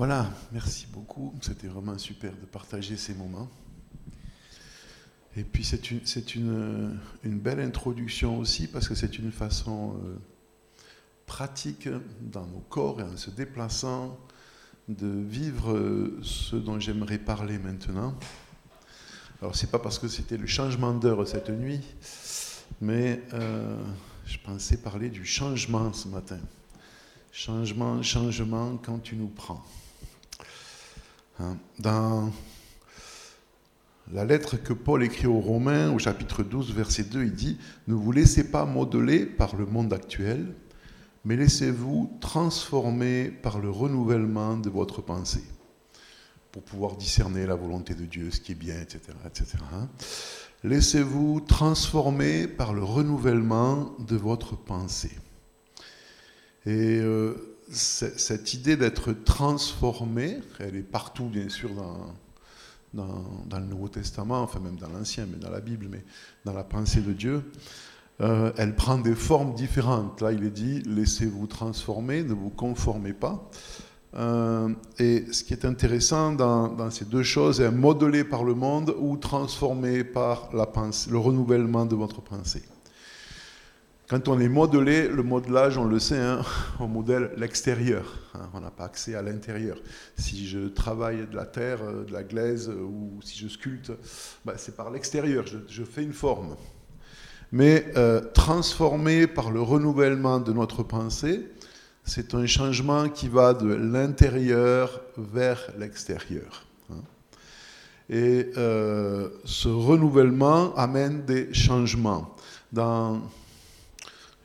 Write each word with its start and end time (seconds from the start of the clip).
Voilà, 0.00 0.30
merci 0.50 0.86
beaucoup. 0.90 1.34
C'était 1.42 1.66
vraiment 1.66 1.98
super 1.98 2.32
de 2.32 2.46
partager 2.46 2.96
ces 2.96 3.12
moments. 3.12 3.50
Et 5.36 5.44
puis 5.44 5.62
c'est 5.62 6.34
une, 6.34 6.98
belle 7.22 7.60
introduction 7.60 8.38
aussi 8.38 8.66
parce 8.66 8.88
que 8.88 8.94
c'est 8.94 9.18
une 9.18 9.30
façon 9.30 9.98
euh, 10.02 10.16
pratique 11.26 11.86
dans 12.22 12.46
nos 12.46 12.60
corps 12.60 13.02
et 13.02 13.04
en 13.04 13.14
se 13.18 13.28
déplaçant 13.28 14.18
de 14.88 15.06
vivre 15.06 15.72
euh, 15.72 16.18
ce 16.22 16.56
dont 16.56 16.80
j'aimerais 16.80 17.18
parler 17.18 17.58
maintenant. 17.58 18.14
Alors 19.42 19.54
c'est 19.54 19.70
pas 19.70 19.80
parce 19.80 19.98
que 19.98 20.08
c'était 20.08 20.38
le 20.38 20.46
changement 20.46 20.94
d'heure 20.94 21.28
cette 21.28 21.50
nuit, 21.50 21.84
mais 22.80 23.22
euh, 23.34 23.76
je 24.24 24.38
pensais 24.38 24.78
parler 24.78 25.10
du 25.10 25.26
changement 25.26 25.92
ce 25.92 26.08
matin. 26.08 26.40
Changement, 27.32 28.02
changement 28.02 28.78
quand 28.78 28.98
tu 29.00 29.14
nous 29.14 29.28
prends. 29.28 29.62
Hein, 31.40 31.56
dans 31.78 32.30
la 34.12 34.24
lettre 34.24 34.56
que 34.56 34.74
Paul 34.74 35.02
écrit 35.02 35.26
aux 35.26 35.40
Romains, 35.40 35.90
au 35.90 35.98
chapitre 35.98 36.42
12, 36.42 36.74
verset 36.74 37.04
2, 37.04 37.24
il 37.24 37.32
dit 37.32 37.58
Ne 37.86 37.94
vous 37.94 38.12
laissez 38.12 38.50
pas 38.50 38.66
modeler 38.66 39.24
par 39.24 39.56
le 39.56 39.64
monde 39.64 39.92
actuel, 39.92 40.54
mais 41.24 41.36
laissez-vous 41.36 42.18
transformer 42.20 43.30
par 43.30 43.58
le 43.58 43.70
renouvellement 43.70 44.56
de 44.58 44.68
votre 44.68 45.00
pensée, 45.00 45.44
pour 46.52 46.62
pouvoir 46.62 46.96
discerner 46.96 47.46
la 47.46 47.54
volonté 47.54 47.94
de 47.94 48.04
Dieu, 48.04 48.30
ce 48.30 48.40
qui 48.40 48.52
est 48.52 48.56
bien, 48.56 48.78
etc. 48.78 49.00
etc. 49.24 49.58
Hein. 49.72 49.88
Laissez-vous 50.62 51.40
transformer 51.40 52.48
par 52.48 52.74
le 52.74 52.82
renouvellement 52.82 53.94
de 53.98 54.16
votre 54.16 54.56
pensée. 54.56 55.16
Et 56.66 56.98
euh, 56.98 57.56
cette 57.70 58.54
idée 58.54 58.76
d'être 58.76 59.12
transformé, 59.12 60.40
elle 60.58 60.76
est 60.76 60.82
partout 60.82 61.26
bien 61.26 61.48
sûr 61.48 61.70
dans, 62.92 63.58
le 63.58 63.66
Nouveau 63.66 63.88
Testament, 63.88 64.42
enfin 64.42 64.58
même 64.60 64.76
dans 64.76 64.88
l'Ancien, 64.88 65.26
mais 65.30 65.38
dans 65.38 65.50
la 65.50 65.60
Bible, 65.60 65.86
mais 65.90 66.04
dans 66.44 66.52
la 66.52 66.64
pensée 66.64 67.00
de 67.00 67.12
Dieu, 67.12 67.42
euh, 68.20 68.52
elle 68.56 68.74
prend 68.74 68.98
des 68.98 69.14
formes 69.14 69.54
différentes. 69.54 70.20
Là, 70.20 70.32
il 70.32 70.44
est 70.44 70.50
dit, 70.50 70.82
laissez-vous 70.82 71.46
transformer, 71.46 72.22
ne 72.22 72.34
vous 72.34 72.50
conformez 72.50 73.12
pas. 73.12 73.48
Euh, 74.16 74.68
et 74.98 75.24
ce 75.30 75.44
qui 75.44 75.52
est 75.52 75.64
intéressant 75.64 76.32
dans, 76.32 76.68
dans, 76.68 76.90
ces 76.90 77.04
deux 77.04 77.22
choses 77.22 77.60
est 77.60 77.70
modelé 77.70 78.24
par 78.24 78.42
le 78.42 78.54
monde 78.54 78.94
ou 78.98 79.16
transformé 79.16 80.02
par 80.02 80.50
la 80.52 80.66
pensée, 80.66 81.10
le 81.10 81.18
renouvellement 81.18 81.86
de 81.86 81.94
votre 81.94 82.20
pensée. 82.20 82.64
Quand 84.10 84.26
on 84.26 84.40
est 84.40 84.48
modelé, 84.48 85.06
le 85.06 85.22
modelage, 85.22 85.78
on 85.78 85.84
le 85.84 86.00
sait, 86.00 86.18
hein, 86.18 86.42
on 86.80 86.88
modèle 86.88 87.30
l'extérieur. 87.36 88.12
Hein, 88.34 88.50
on 88.54 88.60
n'a 88.60 88.72
pas 88.72 88.86
accès 88.86 89.14
à 89.14 89.22
l'intérieur. 89.22 89.76
Si 90.16 90.48
je 90.48 90.66
travaille 90.66 91.28
de 91.28 91.36
la 91.36 91.46
terre, 91.46 91.78
euh, 91.84 92.02
de 92.02 92.12
la 92.12 92.24
glaise, 92.24 92.68
euh, 92.68 92.82
ou 92.82 93.20
si 93.22 93.38
je 93.38 93.46
sculpte, 93.46 93.92
bah, 94.44 94.54
c'est 94.56 94.74
par 94.74 94.90
l'extérieur, 94.90 95.44
je, 95.46 95.84
fais 95.84 96.02
une 96.02 96.12
forme. 96.12 96.56
Mais 97.52 97.86
euh, 97.96 98.20
transformé 98.34 99.28
par 99.28 99.52
le 99.52 99.62
renouvellement 99.62 100.40
de 100.40 100.52
notre 100.52 100.82
pensée, 100.82 101.46
c'est 102.02 102.34
un 102.34 102.46
changement 102.46 103.08
qui 103.10 103.28
va 103.28 103.54
de 103.54 103.72
l'intérieur 103.72 105.02
vers 105.18 105.70
l'extérieur. 105.78 106.64
Hein. 106.90 106.96
Et 108.08 108.50
ce 108.56 109.68
renouvellement 109.68 110.74
amène 110.74 111.24
des 111.26 111.54
changements. 111.54 112.34
Dans 112.72 113.20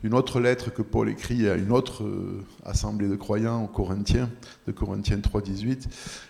une 0.06 0.14
autre 0.14 0.40
lettre 0.40 0.72
que 0.72 0.82
Paul 0.82 1.08
écrit 1.08 1.48
à 1.48 1.56
une 1.56 1.72
autre 1.72 2.04
euh, 2.04 2.44
assemblée 2.64 3.08
de 3.08 3.16
croyants 3.16 3.64
aux 3.64 3.68
Corinthiens, 3.68 4.30
de 4.66 4.72
Corinthiens 4.72 5.18
3, 5.18 5.42
18. 5.42 5.88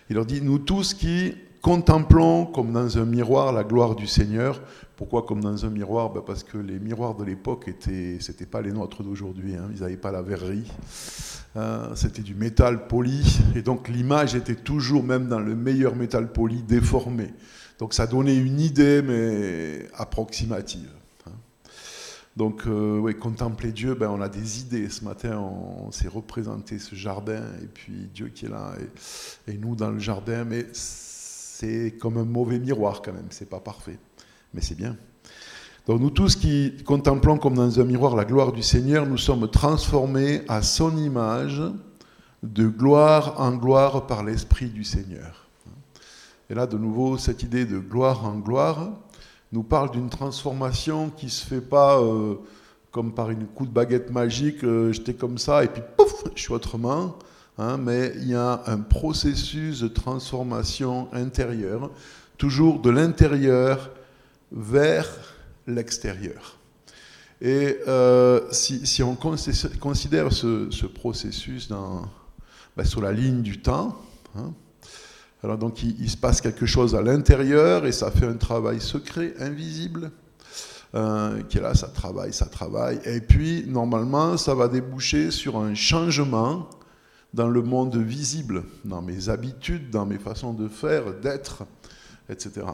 Il 0.09 0.15
leur 0.15 0.25
dit 0.25 0.41
Nous 0.41 0.57
tous 0.57 0.95
qui 0.95 1.35
contemplons 1.61 2.47
comme 2.47 2.73
dans 2.73 2.97
un 2.97 3.05
miroir 3.05 3.53
la 3.53 3.63
gloire 3.63 3.95
du 3.95 4.07
Seigneur. 4.07 4.61
Pourquoi 4.95 5.23
comme 5.23 5.41
dans 5.41 5.63
un 5.63 5.69
miroir? 5.69 6.11
Ben 6.11 6.23
Parce 6.25 6.43
que 6.43 6.57
les 6.57 6.79
miroirs 6.79 7.15
de 7.15 7.23
l'époque 7.23 7.67
étaient, 7.67 8.17
c'était 8.19 8.47
pas 8.47 8.61
les 8.61 8.71
nôtres 8.71 9.03
d'aujourd'hui. 9.03 9.55
Hein. 9.55 9.69
Ils 9.75 9.81
n'avaient 9.81 9.95
pas 9.95 10.11
la 10.11 10.23
verrerie. 10.23 10.71
Euh, 11.55 11.93
c'était 11.93 12.23
du 12.23 12.33
métal 12.33 12.87
poli. 12.87 13.39
Et 13.55 13.61
donc 13.61 13.89
l'image 13.89 14.33
était 14.33 14.55
toujours, 14.55 15.03
même 15.03 15.27
dans 15.27 15.39
le 15.39 15.55
meilleur 15.55 15.95
métal 15.95 16.31
poli, 16.31 16.63
déformée. 16.63 17.31
Donc 17.77 17.93
ça 17.93 18.07
donnait 18.07 18.37
une 18.37 18.59
idée, 18.59 19.03
mais 19.03 19.87
approximative. 19.95 20.89
Donc, 22.37 22.67
euh, 22.67 23.11
contempler 23.13 23.71
Dieu, 23.71 23.95
ben, 23.95 24.11
on 24.11 24.21
a 24.21 24.29
des 24.29 24.61
idées. 24.61 24.89
Ce 24.89 25.03
matin, 25.03 25.39
on, 25.39 25.91
s'est 25.91 26.07
représenté 26.07 26.77
ce 26.77 26.93
jardin, 26.93 27.41
et 27.63 27.65
puis 27.65 28.11
Dieu 28.13 28.27
qui 28.27 28.45
est 28.45 28.49
là, 28.49 28.73
et, 29.47 29.57
nous 29.57 29.75
dans 29.75 29.89
le 29.89 29.97
jardin. 29.97 30.43
Mais 30.43 30.67
c'est 30.71 31.95
comme 31.99 32.17
un 32.17 32.25
mauvais 32.25 32.59
miroir 32.59 33.01
quand 33.01 33.11
même, 33.11 33.25
c'est 33.31 33.49
pas 33.49 33.59
parfait. 33.59 33.97
Mais 34.53 34.61
c'est 34.61 34.75
bien. 34.75 34.95
Donc, 35.87 35.99
nous 35.99 36.11
tous 36.11 36.35
qui 36.35 36.75
contemplons 36.85 37.39
comme 37.39 37.55
dans 37.55 37.79
un 37.79 37.83
miroir 37.83 38.15
la 38.15 38.23
gloire 38.23 38.51
du 38.51 38.61
Seigneur, 38.61 39.07
nous 39.07 39.17
sommes 39.17 39.49
transformés 39.49 40.43
à 40.47 40.61
son 40.61 40.95
image, 40.95 41.63
de 42.43 42.67
gloire 42.67 43.41
en 43.41 43.55
gloire 43.55 44.05
par 44.05 44.23
l'Esprit 44.23 44.67
du 44.67 44.83
Seigneur. 44.83 45.47
Et 46.51 46.53
là, 46.53 46.67
de 46.67 46.77
nouveau, 46.77 47.17
cette 47.17 47.41
idée 47.41 47.65
de 47.65 47.79
gloire 47.79 48.25
en 48.25 48.37
gloire, 48.37 48.91
nous 49.51 49.63
parle 49.63 49.91
d'une 49.91 50.09
transformation 50.09 51.09
qui 51.09 51.29
se 51.29 51.45
fait 51.45 51.61
pas 51.61 52.01
euh, 52.01 52.35
comme 52.91 53.13
par 53.13 53.29
une 53.29 53.45
coup 53.45 53.65
de 53.65 53.71
baguette 53.71 54.11
magique, 54.11 54.63
euh, 54.63 54.91
j'étais 54.91 55.13
comme 55.13 55.37
ça 55.37 55.63
et 55.63 55.67
puis 55.67 55.81
pouf, 55.95 56.23
je 56.35 56.41
suis 56.41 56.53
autrement. 56.53 57.17
Hein, 57.59 57.77
mais 57.77 58.13
il 58.17 58.29
y 58.29 58.35
a 58.35 58.61
un 58.67 58.79
processus 58.79 59.79
de 59.79 59.87
transformation 59.87 61.07
intérieure, 61.11 61.89
toujours 62.37 62.79
de 62.79 62.91
l'intérieur 62.91 63.89
vers 64.51 65.07
l'extérieur. 65.65 66.57
Et 67.41 67.77
euh, 67.87 68.41
si, 68.51 69.03
on 69.03 69.15
considère 69.15 70.31
ce, 70.31 70.85
processus 70.85 71.69
ben, 71.69 72.83
sur 72.83 73.01
la 73.01 73.11
ligne 73.11 73.41
du 73.41 73.61
temps, 73.61 73.95
hein, 74.35 74.53
alors 75.43 75.57
donc 75.57 75.83
il, 75.83 76.09
se 76.09 76.17
passe 76.17 76.41
quelque 76.41 76.65
chose 76.65 76.95
à 76.95 77.01
l'intérieur 77.01 77.85
et 77.85 77.91
ça 77.91 78.09
fait 78.09 78.25
un 78.25 78.37
travail 78.37 78.81
secret, 78.81 79.33
invisible, 79.39 80.11
euh, 80.95 81.41
qui 81.43 81.59
est 81.59 81.61
là, 81.61 81.75
ça 81.75 81.87
travaille, 81.87 82.33
ça 82.33 82.45
travaille. 82.45 82.99
Et 83.05 83.21
puis 83.21 83.65
normalement, 83.67 84.37
ça 84.37 84.55
va 84.55 84.67
déboucher 84.67 85.29
sur 85.29 85.57
un 85.57 85.75
changement 85.75 86.69
dans 87.33 87.49
le 87.49 87.61
monde 87.61 87.97
visible, 87.97 88.63
dans 88.83 89.01
mes 89.01 89.29
habitudes, 89.29 89.91
dans 89.91 90.05
mes 90.05 90.17
façons 90.17 90.53
de 90.53 90.67
faire, 90.67 91.13
d'être, 91.13 91.63
etc. 92.29 92.65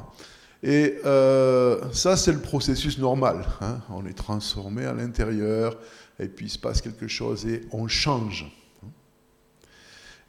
Et 0.62 1.00
euh, 1.06 1.82
ça, 1.92 2.16
c'est 2.16 2.32
le 2.32 2.40
processus 2.40 2.98
normal. 2.98 3.46
Hein. 3.60 3.80
On 3.90 4.06
est 4.06 4.14
transformé 4.14 4.86
à 4.86 4.94
l'intérieur, 4.94 5.78
et 6.18 6.28
puis 6.28 6.46
il 6.46 6.50
se 6.50 6.60
passe 6.60 6.82
quelque 6.82 7.08
chose 7.08 7.46
et 7.46 7.68
on 7.72 7.88
change. 7.90 8.63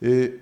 Et 0.03 0.35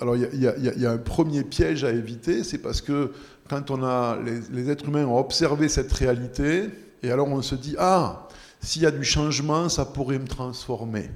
alors, 0.00 0.16
il 0.16 0.40
y, 0.40 0.86
a 0.86 0.90
un 0.90 0.98
premier 0.98 1.44
piège 1.44 1.84
à 1.84 1.90
éviter, 1.90 2.42
c'est 2.42 2.58
parce 2.58 2.80
que 2.80 3.12
quand 3.48 3.70
on 3.70 3.84
a, 3.84 4.18
les, 4.52 4.70
êtres 4.70 4.88
humains 4.88 5.06
ont 5.06 5.18
observé 5.18 5.68
cette 5.68 5.92
réalité, 5.92 6.68
et 7.02 7.10
alors 7.10 7.28
on 7.28 7.42
se 7.42 7.54
dit, 7.54 7.76
ah, 7.78 8.28
s'il 8.60 8.82
y 8.82 8.86
a 8.86 8.90
du 8.90 9.04
changement, 9.04 9.68
ça 9.68 9.84
pourrait 9.84 10.18
me 10.18 10.26
transformer. 10.26 11.10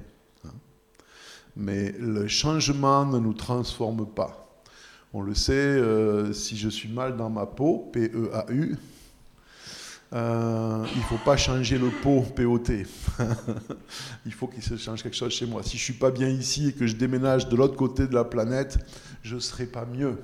Mais 1.57 1.93
le 1.99 2.27
changement 2.27 3.05
ne 3.05 3.19
nous 3.19 3.33
transforme 3.33 4.05
pas. 4.05 4.41
On 5.13 5.21
le 5.21 5.35
sait, 5.35 5.51
euh, 5.53 6.31
si 6.31 6.57
je 6.57 6.69
suis 6.69 6.87
mal 6.87 7.17
dans 7.17 7.29
ma 7.29 7.45
peau, 7.45 7.89
P-E-A-U, 7.91 8.77
euh, 10.13 10.85
il 10.93 10.97
ne 10.97 11.03
faut 11.03 11.19
pas 11.23 11.37
changer 11.37 11.77
le 11.77 11.89
pot 11.89 12.21
POT. 12.35 12.85
il 14.25 14.33
faut 14.33 14.47
qu'il 14.47 14.61
se 14.61 14.75
change 14.75 15.03
quelque 15.03 15.15
chose 15.15 15.31
chez 15.31 15.45
moi. 15.45 15.63
Si 15.63 15.71
je 15.71 15.75
ne 15.75 15.85
suis 15.85 15.93
pas 15.93 16.11
bien 16.11 16.27
ici 16.27 16.69
et 16.69 16.73
que 16.73 16.85
je 16.85 16.95
déménage 16.95 17.47
de 17.47 17.55
l'autre 17.55 17.77
côté 17.77 18.07
de 18.07 18.13
la 18.13 18.25
planète, 18.25 18.77
je 19.23 19.35
ne 19.35 19.39
serai 19.39 19.65
pas 19.65 19.85
mieux. 19.85 20.17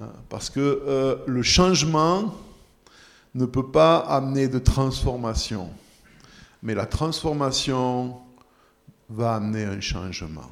Hein, 0.00 0.12
parce 0.30 0.48
que 0.48 0.60
euh, 0.60 1.16
le 1.26 1.42
changement 1.42 2.34
ne 3.34 3.44
peut 3.44 3.70
pas 3.70 3.98
amener 3.98 4.48
de 4.48 4.58
transformation. 4.58 5.68
Mais 6.62 6.74
la 6.74 6.86
transformation 6.86 8.16
va 9.10 9.34
amener 9.34 9.64
un 9.64 9.80
changement. 9.80 10.50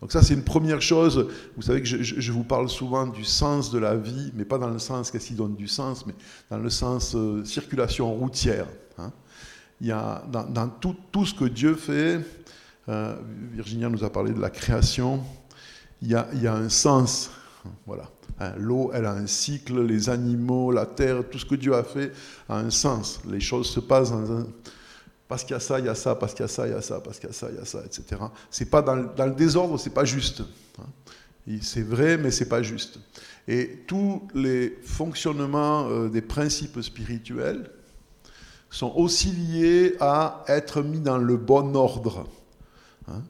Donc 0.00 0.12
ça, 0.12 0.22
c'est 0.22 0.34
une 0.34 0.44
première 0.44 0.82
chose. 0.82 1.28
Vous 1.56 1.62
savez 1.62 1.80
que 1.80 1.86
je, 1.86 2.32
vous 2.32 2.44
parle 2.44 2.68
souvent 2.68 3.06
du 3.06 3.24
sens 3.24 3.70
de 3.70 3.78
la 3.78 3.96
vie, 3.96 4.30
mais 4.34 4.44
pas 4.44 4.58
dans 4.58 4.68
le 4.68 4.78
sens 4.78 5.10
qu'est-ce 5.10 5.28
qui 5.28 5.34
donne 5.34 5.56
du 5.56 5.68
sens, 5.68 6.04
mais 6.06 6.14
dans 6.50 6.58
le 6.58 6.68
sens 6.70 7.14
euh, 7.14 7.44
circulation 7.44 8.12
routière. 8.12 8.66
Hein. 8.98 9.10
Il 9.80 9.86
y 9.86 9.92
a, 9.92 10.22
dans, 10.30 10.68
tout, 10.68 10.96
tout, 11.10 11.24
ce 11.24 11.34
que 11.34 11.46
Dieu 11.46 11.74
fait, 11.74 12.20
euh, 12.88 13.16
Virginia 13.52 13.88
nous 13.88 14.04
a 14.04 14.10
parlé 14.10 14.32
de 14.32 14.40
la 14.40 14.50
création, 14.50 15.22
il 16.02 16.08
y 16.08 16.14
a, 16.14 16.28
il 16.34 16.42
y 16.42 16.46
a 16.46 16.54
un 16.54 16.68
sens. 16.68 17.30
Voilà. 17.86 18.10
Hein, 18.38 18.52
l'eau, 18.58 18.90
elle 18.92 19.06
a 19.06 19.12
un 19.12 19.26
cycle, 19.26 19.80
les 19.82 20.10
animaux, 20.10 20.70
la 20.70 20.84
terre, 20.84 21.24
tout 21.30 21.38
ce 21.38 21.46
que 21.46 21.54
Dieu 21.54 21.74
a 21.74 21.82
fait 21.82 22.12
a 22.48 22.58
un 22.58 22.70
sens. 22.70 23.20
Les 23.28 23.40
choses 23.40 23.68
se 23.70 23.80
passent 23.80 24.10
dans 24.10 24.30
un, 24.30 24.46
parce 25.28 25.42
qu'il 25.42 25.52
y 25.52 25.56
a 25.56 25.60
ça, 25.60 25.78
il 25.78 25.86
y 25.86 25.88
a 25.88 25.94
ça, 25.94 26.14
parce 26.14 26.34
qu'il 26.34 26.42
y 26.42 26.44
a 26.44 26.48
ça, 26.48 26.66
il 26.66 26.72
y 26.72 26.76
a 26.76 26.82
ça, 26.82 27.00
parce 27.00 27.18
qu'il 27.18 27.28
y 27.28 27.32
a 27.32 27.34
ça, 27.34 27.48
il 27.50 27.56
y 27.56 27.60
a 27.60 27.64
ça, 27.64 27.82
etc. 27.84 28.22
C'est 28.50 28.70
pas 28.70 28.82
dans, 28.82 28.94
le, 28.94 29.34
désordre, 29.34 29.78
c'est 29.78 29.90
pas 29.90 30.04
juste. 30.04 30.42
Hein. 30.78 31.56
C'est 31.62 31.82
vrai, 31.82 32.16
mais 32.16 32.30
c'est 32.30 32.48
pas 32.48 32.62
juste. 32.62 32.98
Et 33.48 33.84
tous 33.86 34.26
les 34.34 34.78
fonctionnements 34.84 35.88
euh, 35.88 36.08
des 36.08 36.22
principes 36.22 36.80
spirituels 36.80 37.70
sont 38.70 38.92
aussi 38.96 39.30
liés 39.30 39.94
à 40.00 40.44
être 40.48 40.82
mis 40.82 41.00
dans 41.00 41.18
le 41.18 41.36
bon 41.36 41.74
ordre. 41.76 42.26
Hein. 43.08 43.22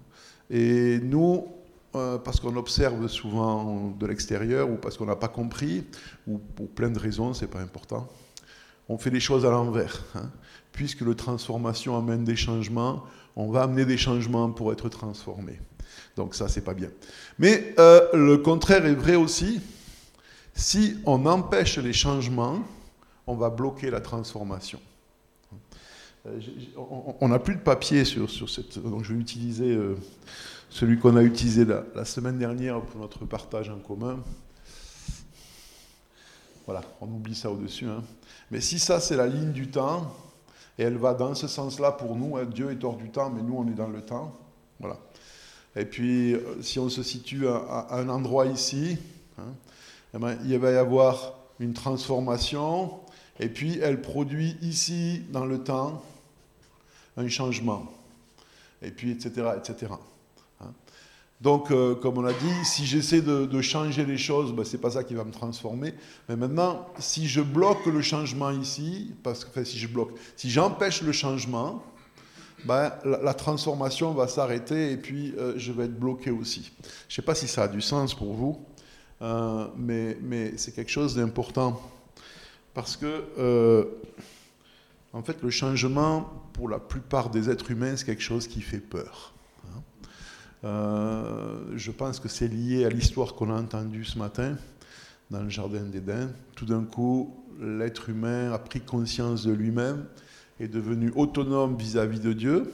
Et 0.51 0.99
nous, 1.03 1.47
euh, 1.95 2.19
parce 2.19 2.41
qu'on 2.41 2.57
observe 2.57 3.09
souvent 3.09 3.95
de 3.99 4.07
l'extérieur 4.07 4.71
ou 4.71 4.77
parce 4.77 4.97
qu'on 4.97 5.07
n'a 5.07 5.17
pas 5.17 5.29
compris, 5.29 5.85
ou 6.27 6.39
pour 6.39 6.69
plein 6.69 6.91
de 6.91 6.99
raisons, 6.99 7.33
c'est 7.33 7.47
pas 7.47 7.61
important, 7.61 8.09
on 8.89 8.99
fait 8.99 9.11
les 9.11 9.21
choses 9.21 9.45
à 9.45 9.51
l'envers. 9.51 10.03
Hein. 10.15 10.31
Puisque 10.73 11.01
la 11.01 11.15
transformation 11.15 11.97
amène 11.97 12.25
des 12.25 12.37
changements, 12.37 13.05
on 13.35 13.51
va 13.51 13.63
amener 13.63 13.85
des 13.85 13.97
changements 13.97 14.51
pour 14.51 14.73
être 14.73 14.89
transformé. 14.89 15.59
Donc 16.17 16.35
ça, 16.35 16.49
c'est 16.49 16.65
pas 16.65 16.75
bien. 16.75 16.91
Mais 17.39 17.75
euh, 17.79 18.01
le 18.13 18.39
contraire 18.39 18.87
est 18.87 18.95
vrai 18.95 19.17
aussi. 19.17 19.61
Si 20.55 20.97
on 21.05 21.27
empêche 21.27 21.79
les 21.79 21.93
changements, 21.93 22.61
on 23.27 23.35
va 23.35 23.51
bloquer 23.51 23.91
la 23.91 24.01
transformation. 24.01 24.81
Euh, 26.27 26.41
on 27.21 27.29
n'a 27.29 27.39
plus 27.39 27.55
de 27.55 27.61
papier 27.61 28.05
sur, 28.05 28.31
cette. 28.49 28.79
Donc 28.79 29.05
je 29.05 29.13
vais 29.13 29.21
utiliser 29.21 29.75
euh, 29.75 29.97
celui 30.71 30.99
qu'on 30.99 31.17
a 31.17 31.23
utilisé 31.23 31.65
la, 31.65 32.05
semaine 32.05 32.39
dernière 32.39 32.81
pour 32.81 33.01
notre 33.01 33.25
partage 33.25 33.69
en 33.69 33.79
commun. 33.79 34.21
Voilà, 36.67 36.83
on 37.01 37.07
oublie 37.07 37.35
ça 37.35 37.51
au-dessus. 37.51 37.87
Hein. 37.87 38.03
Mais 38.51 38.61
si 38.61 38.79
ça, 38.79 39.01
c'est 39.01 39.17
la 39.17 39.29
ligne 39.29 39.53
du 39.53 39.71
temps, 39.71 40.13
et 40.79 40.83
elle 40.83 40.97
va 40.97 41.15
dans 41.15 41.35
ce 41.35 41.47
sens-là 41.47 41.93
pour 41.93 42.17
nous, 42.17 42.37
hein, 42.37 42.45
Dieu 42.45 42.71
est 42.71 42.85
hors 42.85 42.97
du 42.97 43.09
temps, 43.11 43.31
mais 43.31 43.43
nous, 43.43 43.57
on 43.57 43.67
est 43.69 43.75
dans 43.75 43.89
le 43.89 44.03
temps. 44.03 44.35
Voilà. 44.81 44.99
Et 45.77 45.85
puis, 45.85 46.35
euh, 46.35 46.61
si 46.63 46.79
on 46.79 46.89
se 46.89 47.03
situe 47.03 47.47
à, 47.49 47.87
un 47.91 48.09
endroit 48.09 48.47
ici, 48.47 48.99
hein, 49.39 49.55
eh 50.15 50.19
ben, 50.19 50.37
il 50.45 50.59
va 50.59 50.73
y 50.73 50.77
avoir 50.77 51.35
une 51.61 51.73
transformation, 51.73 53.01
et 53.39 53.49
puis 53.49 53.79
elle 53.79 54.03
produit 54.03 54.57
ici, 54.61 55.23
dans 55.31 55.45
le 55.45 55.63
temps, 55.63 56.03
un 57.17 57.29
changement. 57.29 57.87
Et 58.83 58.91
puis, 58.91 59.13
etc., 59.13 59.51
etc. 59.57 59.93
Donc, 61.41 61.71
euh, 61.71 61.95
comme 61.95 62.17
on 62.17 62.25
a 62.25 62.33
dit, 62.33 62.65
si 62.65 62.87
j'essaie 62.87 63.21
de, 63.21 63.61
changer 63.61 64.05
les 64.05 64.17
choses, 64.17 64.53
ben, 64.53 64.65
ce 64.65 64.77
n'est 64.77 64.83
pas 64.83 64.93
ça 64.93 65.05
qui 65.05 65.15
va 65.15 65.25
me 65.25 65.33
transformer. 65.33 65.93
Mais 66.29 66.37
maintenant, 66.37 66.87
si 66.99 67.29
je 67.29 67.43
bloque 67.43 67.85
le 67.87 68.01
changement 68.01 68.51
ici, 68.51 69.13
parce 69.23 69.45
que 69.45 69.65
si 69.65 69.79
je 69.79 69.87
bloque, 69.87 70.13
si 70.37 70.51
j'empêche 70.51 71.03
le 71.03 71.13
changement, 71.13 71.83
ben, 72.65 72.93
la, 73.05 73.35
transformation 73.35 74.13
va 74.15 74.29
s'arrêter 74.29 74.93
et 74.93 74.97
puis 74.97 75.35
euh, 75.37 75.53
je 75.57 75.73
vais 75.73 75.85
être 75.85 75.99
bloqué 75.99 76.31
aussi. 76.31 76.73
Je 77.09 77.13
ne 77.13 77.17
sais 77.17 77.23
pas 77.23 77.35
si 77.35 77.49
ça 77.49 77.65
a 77.65 77.69
du 77.69 77.83
sens 77.83 78.15
pour 78.15 78.33
vous, 78.33 78.65
euh, 79.21 79.67
mais, 79.77 80.57
c'est 80.57 80.75
quelque 80.75 80.91
chose 80.91 81.15
d'important. 81.15 81.81
Parce 82.73 82.97
que, 82.97 83.89
en 85.13 85.23
fait, 85.23 85.37
le 85.43 85.51
changement, 85.51 86.31
pour 86.55 86.69
la 86.69 86.79
plupart 86.79 87.31
des 87.31 87.49
êtres 87.49 87.71
humains, 87.71 87.97
c'est 87.97 88.05
quelque 88.05 88.23
chose 88.23 88.47
qui 88.47 88.61
fait 88.61 88.81
peur. 88.81 89.36
Hein. 90.67 91.23
je 91.77 91.91
pense 91.91 92.21
que 92.21 92.29
c'est 92.29 92.49
lié 92.49 92.85
à 92.85 92.89
l'histoire 92.89 93.35
qu'on 93.35 93.51
a 93.51 93.61
entendue 93.61 94.05
ce 94.05 94.19
matin 94.19 94.57
dans 95.31 95.43
le 95.43 95.49
Jardin 95.49 95.83
d'Éden. 95.83 96.33
Tout 96.55 96.67
d'un 96.67 96.85
coup, 96.85 97.35
l'être 97.61 98.09
humain 98.09 98.53
a 98.53 98.59
pris 98.59 98.81
conscience 98.81 99.45
de 99.45 99.53
lui-même 99.53 100.07
est 100.61 100.69
devenu 100.69 101.13
autonome 101.15 101.77
vis-à-vis 101.77 102.21
de 102.21 102.33
Dieu. 102.33 102.73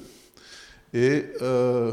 Et 0.95 1.25
euh, 1.41 1.93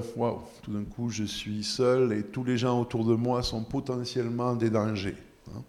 tout 0.62 0.74
d'un 0.74 0.84
coup, 0.84 1.10
je 1.10 1.24
suis 1.24 1.64
seul 1.64 2.12
et 2.12 2.24
tous 2.24 2.44
les 2.44 2.58
gens 2.58 2.80
autour 2.80 3.06
de 3.06 3.16
moi 3.16 3.44
sont 3.44 3.64
potentiellement 3.64 4.56
des 4.56 4.70
dangers. 4.70 5.16
Hein. 5.48 5.62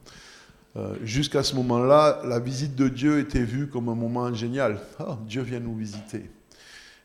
Euh, 0.77 0.95
jusqu'à 1.05 1.43
ce 1.43 1.55
moment-là, 1.57 2.23
la 2.25 2.39
visite 2.41 2.75
de 2.75 2.89
Dieu 2.89 3.19
était 3.21 3.43
vue 3.43 3.69
comme 3.69 3.89
un 3.89 3.95
moment 3.95 4.33
génial. 4.35 4.81
Ah, 4.99 5.19
Dieu 5.27 5.43
vient 5.43 5.61
nous 5.61 5.77
visiter. 5.77 6.29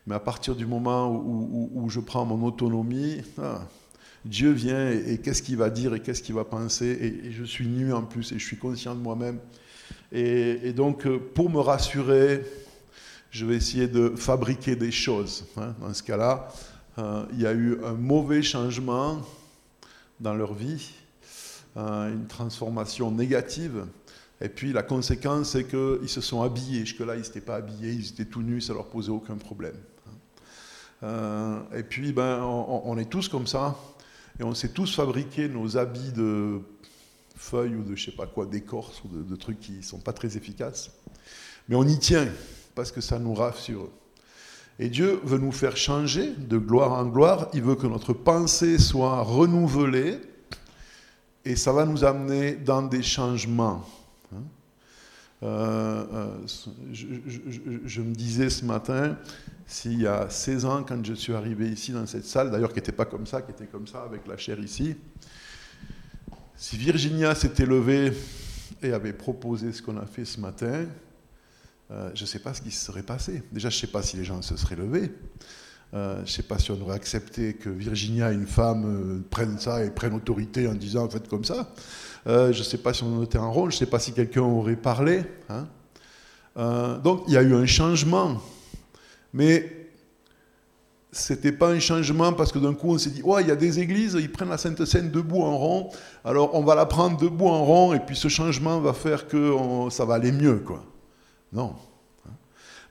Mais 0.07 0.15
à 0.15 0.19
partir 0.19 0.55
du 0.55 0.65
moment 0.65 1.09
où, 1.11 1.89
je 1.89 1.99
prends 1.99 2.25
mon 2.25 2.45
autonomie, 2.45 3.21
ah, 3.41 3.61
Dieu 4.23 4.51
vient 4.51 4.91
et, 4.91 5.19
qu'est-ce 5.19 5.41
qu'il 5.41 5.57
va 5.57 5.69
dire 5.69 5.95
et 5.95 5.99
qu'est-ce 5.99 6.21
qu'il 6.21 6.35
va 6.35 6.43
penser 6.43 7.21
et, 7.23 7.31
je 7.31 7.43
suis 7.43 7.67
nu 7.67 7.91
en 7.93 8.03
plus 8.03 8.31
et 8.31 8.39
je 8.39 8.45
suis 8.45 8.57
conscient 8.57 8.93
de 8.95 8.99
moi-même. 8.99 9.39
Et, 10.11 10.73
donc, 10.73 11.05
euh, 11.05 11.19
pour 11.33 11.49
me 11.49 11.59
rassurer, 11.59 12.43
je 13.31 13.45
vais 13.45 13.55
essayer 13.55 13.87
de 13.87 14.13
fabriquer 14.15 14.75
des 14.75 14.91
choses. 14.91 15.45
Hein. 15.57 15.75
Dans 15.81 15.93
ce 15.93 16.03
cas-là, 16.03 16.49
euh, 16.97 17.25
il 17.33 17.41
y 17.41 17.47
a 17.47 17.53
eu 17.53 17.83
un 17.83 17.93
mauvais 17.93 18.41
changement 18.41 19.21
dans 20.19 20.33
leur 20.33 20.53
vie, 20.53 20.91
euh, 21.77 22.13
une 22.13 22.27
transformation 22.27 23.11
négative. 23.11 23.85
Et 24.39 24.49
puis 24.49 24.71
la 24.71 24.83
conséquence, 24.83 25.51
c'est 25.51 25.65
qu'ils 25.65 26.09
se 26.09 26.21
sont 26.21 26.41
habillés. 26.41 26.85
Jusque-là, 26.85 27.15
ils 27.15 27.23
n'étaient 27.23 27.41
pas 27.41 27.55
habillés, 27.55 27.91
ils 27.91 28.09
étaient 28.09 28.25
tout 28.25 28.41
nus, 28.41 28.61
ça 28.61 28.73
leur 28.73 28.85
posait 28.85 29.11
aucun 29.11 29.35
problème. 29.35 29.75
Euh, 31.03 31.59
et 31.75 31.83
puis, 31.83 32.13
ben, 32.13 32.41
on, 32.41 32.97
est 32.97 33.09
tous 33.09 33.27
comme 33.27 33.47
ça, 33.47 33.75
et 34.39 34.43
on 34.43 34.53
s'est 34.53 34.69
tous 34.69 34.95
fabriqué 34.95 35.47
nos 35.47 35.77
habits 35.77 36.11
de 36.11 36.61
feuilles 37.35 37.75
ou 37.75 37.83
de 37.83 37.95
je 37.95 38.05
sais 38.05 38.15
pas 38.15 38.27
quoi, 38.27 38.45
d'écorce 38.45 39.03
ou 39.03 39.07
de, 39.07 39.35
trucs 39.35 39.59
qui 39.59 39.83
sont 39.83 39.99
pas 39.99 40.13
très 40.13 40.37
efficaces. 40.37 40.91
Mais 41.67 41.75
on 41.75 41.83
y 41.83 41.99
tient 41.99 42.27
parce 42.75 42.91
que 42.91 43.01
ça 43.01 43.19
nous 43.19 43.33
rassure. 43.33 43.89
Et 44.77 44.89
Dieu 44.89 45.21
veut 45.23 45.37
nous 45.37 45.53
faire 45.53 45.77
changer 45.77 46.31
de 46.31 46.57
gloire 46.57 46.91
en 46.91 47.05
gloire. 47.05 47.47
Il 47.53 47.61
veut 47.61 47.75
que 47.75 47.87
notre 47.87 48.13
pensée 48.13 48.77
soit 48.77 49.21
renouvelée. 49.21 50.19
Et 51.45 51.55
ça 51.55 51.71
va 51.71 51.85
nous 51.85 52.03
amener 52.03 52.55
dans 52.55 52.81
des 52.81 53.03
changements. 53.03 53.85
Hein. 54.33 54.41
Euh, 55.43 56.05
euh, 56.13 56.37
je, 56.93 58.01
me 58.01 58.13
disais 58.13 58.49
ce 58.49 58.63
matin, 58.63 59.17
s'il 59.67 60.01
y 60.01 60.07
a 60.07 60.29
16 60.29 60.65
ans, 60.65 60.83
quand 60.83 61.05
je 61.05 61.13
suis 61.13 61.33
arrivé 61.33 61.69
ici 61.69 61.91
dans 61.91 62.05
cette 62.05 62.25
salle, 62.25 62.51
d'ailleurs 62.51 62.69
qui 62.69 62.77
n'était 62.77 62.93
pas 62.93 63.05
comme 63.05 63.27
ça, 63.27 63.41
qui 63.41 63.51
était 63.51 63.65
comme 63.65 63.87
ça 63.87 64.03
avec 64.03 64.25
la 64.27 64.37
chair 64.37 64.59
ici, 64.59 64.95
si 66.55 66.77
Virginia 66.77 67.35
s'était 67.35 67.65
levée 67.65 68.13
et 68.81 68.93
avait 68.93 69.13
proposé 69.13 69.73
ce 69.73 69.81
qu'on 69.81 69.97
a 69.97 70.05
fait 70.05 70.25
ce 70.25 70.39
matin, 70.39 70.85
euh, 71.91 72.09
je 72.15 72.21
ne 72.21 72.27
sais 72.27 72.39
pas 72.39 72.53
ce 72.53 72.61
qui 72.61 72.71
se 72.71 72.85
serait 72.85 73.03
passé. 73.03 73.43
Déjà, 73.51 73.69
je 73.69 73.75
ne 73.75 73.81
sais 73.81 73.87
pas 73.87 74.01
si 74.01 74.15
les 74.17 74.23
gens 74.23 74.41
se 74.41 74.55
seraient 74.55 74.77
levés. 74.77 75.11
Je 75.93 76.21
ne 76.21 76.25
sais 76.25 76.43
pas 76.43 76.59
si 76.59 76.71
on 76.71 76.81
aurait 76.81 76.95
accepté 76.95 77.53
que 77.53 77.69
Virginia, 77.69 78.33
une 78.33 78.47
femme, 78.47 79.23
prenne 79.29 79.57
ça 79.59 79.81
et 79.81 79.89
prenne 79.89 80.13
autorité 80.13 80.67
en 80.67 80.73
disant 80.73 81.07
faites 81.07 81.29
comme 81.29 81.45
ça. 81.45 81.71
Je 82.25 82.57
ne 82.57 82.63
sais 82.63 82.77
pas 82.77 82.93
si 82.93 83.03
on 83.03 83.23
était 83.23 83.37
en 83.37 83.51
rôle, 83.51 83.71
je 83.71 83.77
ne 83.77 83.79
sais 83.79 83.85
pas 83.85 83.99
si 83.99 84.13
quelqu'un 84.13 84.41
aurait 84.41 84.75
parlé. 84.75 85.23
Hein. 85.49 85.67
donc 87.03 87.23
il 87.27 87.33
y 87.33 87.37
a 87.37 87.41
eu 87.41 87.53
un 87.53 87.65
changement. 87.65 88.41
Mais 89.33 89.89
ce 91.11 91.33
n'était 91.33 91.51
pas 91.51 91.69
un 91.69 91.79
changement 91.79 92.33
parce 92.33 92.51
que 92.51 92.59
d'un 92.59 92.73
coup 92.73 92.93
on 92.93 92.97
s'est 92.97 93.09
dit 93.09 93.21
ouais, 93.21 93.41
il 93.41 93.47
y 93.47 93.51
a 93.51 93.55
des 93.55 93.79
églises, 93.79 94.17
ils 94.19 94.31
prennent 94.31 94.49
la 94.49 94.57
Sainte 94.57 94.83
Seine 94.85 95.11
debout 95.11 95.43
en 95.43 95.57
rond, 95.57 95.89
alors 96.23 96.55
on 96.55 96.63
va 96.63 96.75
la 96.75 96.85
prendre 96.85 97.17
debout 97.17 97.47
en 97.47 97.63
rond 97.63 97.93
et 97.93 97.99
puis 97.99 98.15
ce 98.15 98.27
changement 98.27 98.79
va 98.79 98.93
faire 98.93 99.27
que 99.27 99.55
ça 99.89 100.03
va 100.05 100.15
aller 100.15 100.31
mieux. 100.31 100.57
quoi. 100.59 100.83
Non. 101.53 101.75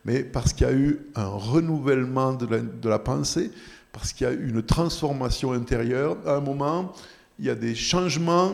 Mais 0.05 0.23
parce 0.23 0.53
qu'il 0.53 0.67
y 0.67 0.71
a 0.71 0.73
eu 0.73 1.01
un 1.15 1.27
renouvellement 1.27 2.33
de 2.33 2.89
la, 2.89 2.99
pensée, 2.99 3.51
parce 3.93 4.13
qu'il 4.13 4.27
y 4.27 4.31
a 4.31 4.33
eu 4.33 4.51
une 4.51 4.63
transformation 4.63 5.53
intérieure, 5.53 6.17
à 6.27 6.37
un 6.37 6.41
moment, 6.41 6.93
il 7.39 7.47
y 7.47 7.51
a 7.51 7.55
des 7.55 7.75
changements 7.75 8.53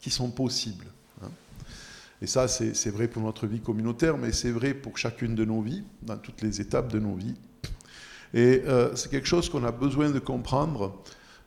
qui 0.00 0.10
sont 0.10 0.30
possibles. 0.30 0.86
Hein. 1.22 1.28
Et 2.22 2.26
ça, 2.26 2.48
c'est 2.48 2.90
vrai 2.90 3.08
pour 3.08 3.22
notre 3.22 3.46
vie 3.46 3.60
communautaire, 3.60 4.18
mais 4.18 4.32
c'est 4.32 4.50
vrai 4.50 4.74
pour 4.74 4.98
chacune 4.98 5.34
de 5.34 5.44
nos 5.44 5.62
vies, 5.62 5.84
dans 6.02 6.16
toutes 6.16 6.42
les 6.42 6.60
étapes 6.60 6.92
de 6.92 6.98
nos 6.98 7.14
vies. 7.14 7.34
Et 8.32 8.62
euh, 8.66 8.94
c'est 8.94 9.10
quelque 9.10 9.26
chose 9.26 9.48
qu'on 9.48 9.64
a 9.64 9.72
besoin 9.72 10.10
de 10.10 10.18
comprendre, 10.18 11.02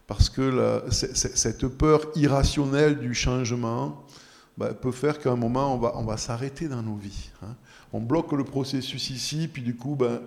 parce 0.07 0.29
que 0.29 0.83
cette 0.91 1.67
peur 1.67 2.01
irrationnelle 2.15 2.99
du 2.99 3.13
changement, 3.13 4.05
bah, 4.57 4.73
peut 4.73 4.91
faire 4.91 5.19
qu'à 5.19 5.31
un 5.31 5.35
moment, 5.35 5.73
on 5.75 6.03
va, 6.03 6.17
s'arrêter 6.17 6.67
dans 6.67 6.83
nos 6.83 6.95
vies. 6.95 7.31
Hein. 7.41 7.55
On 7.91 8.01
bloque 8.01 8.31
le 8.33 8.43
processus 8.43 9.09
ici, 9.09 9.47
puis 9.47 9.63
du 9.63 9.75
coup, 9.75 9.95
ben, 9.95 10.21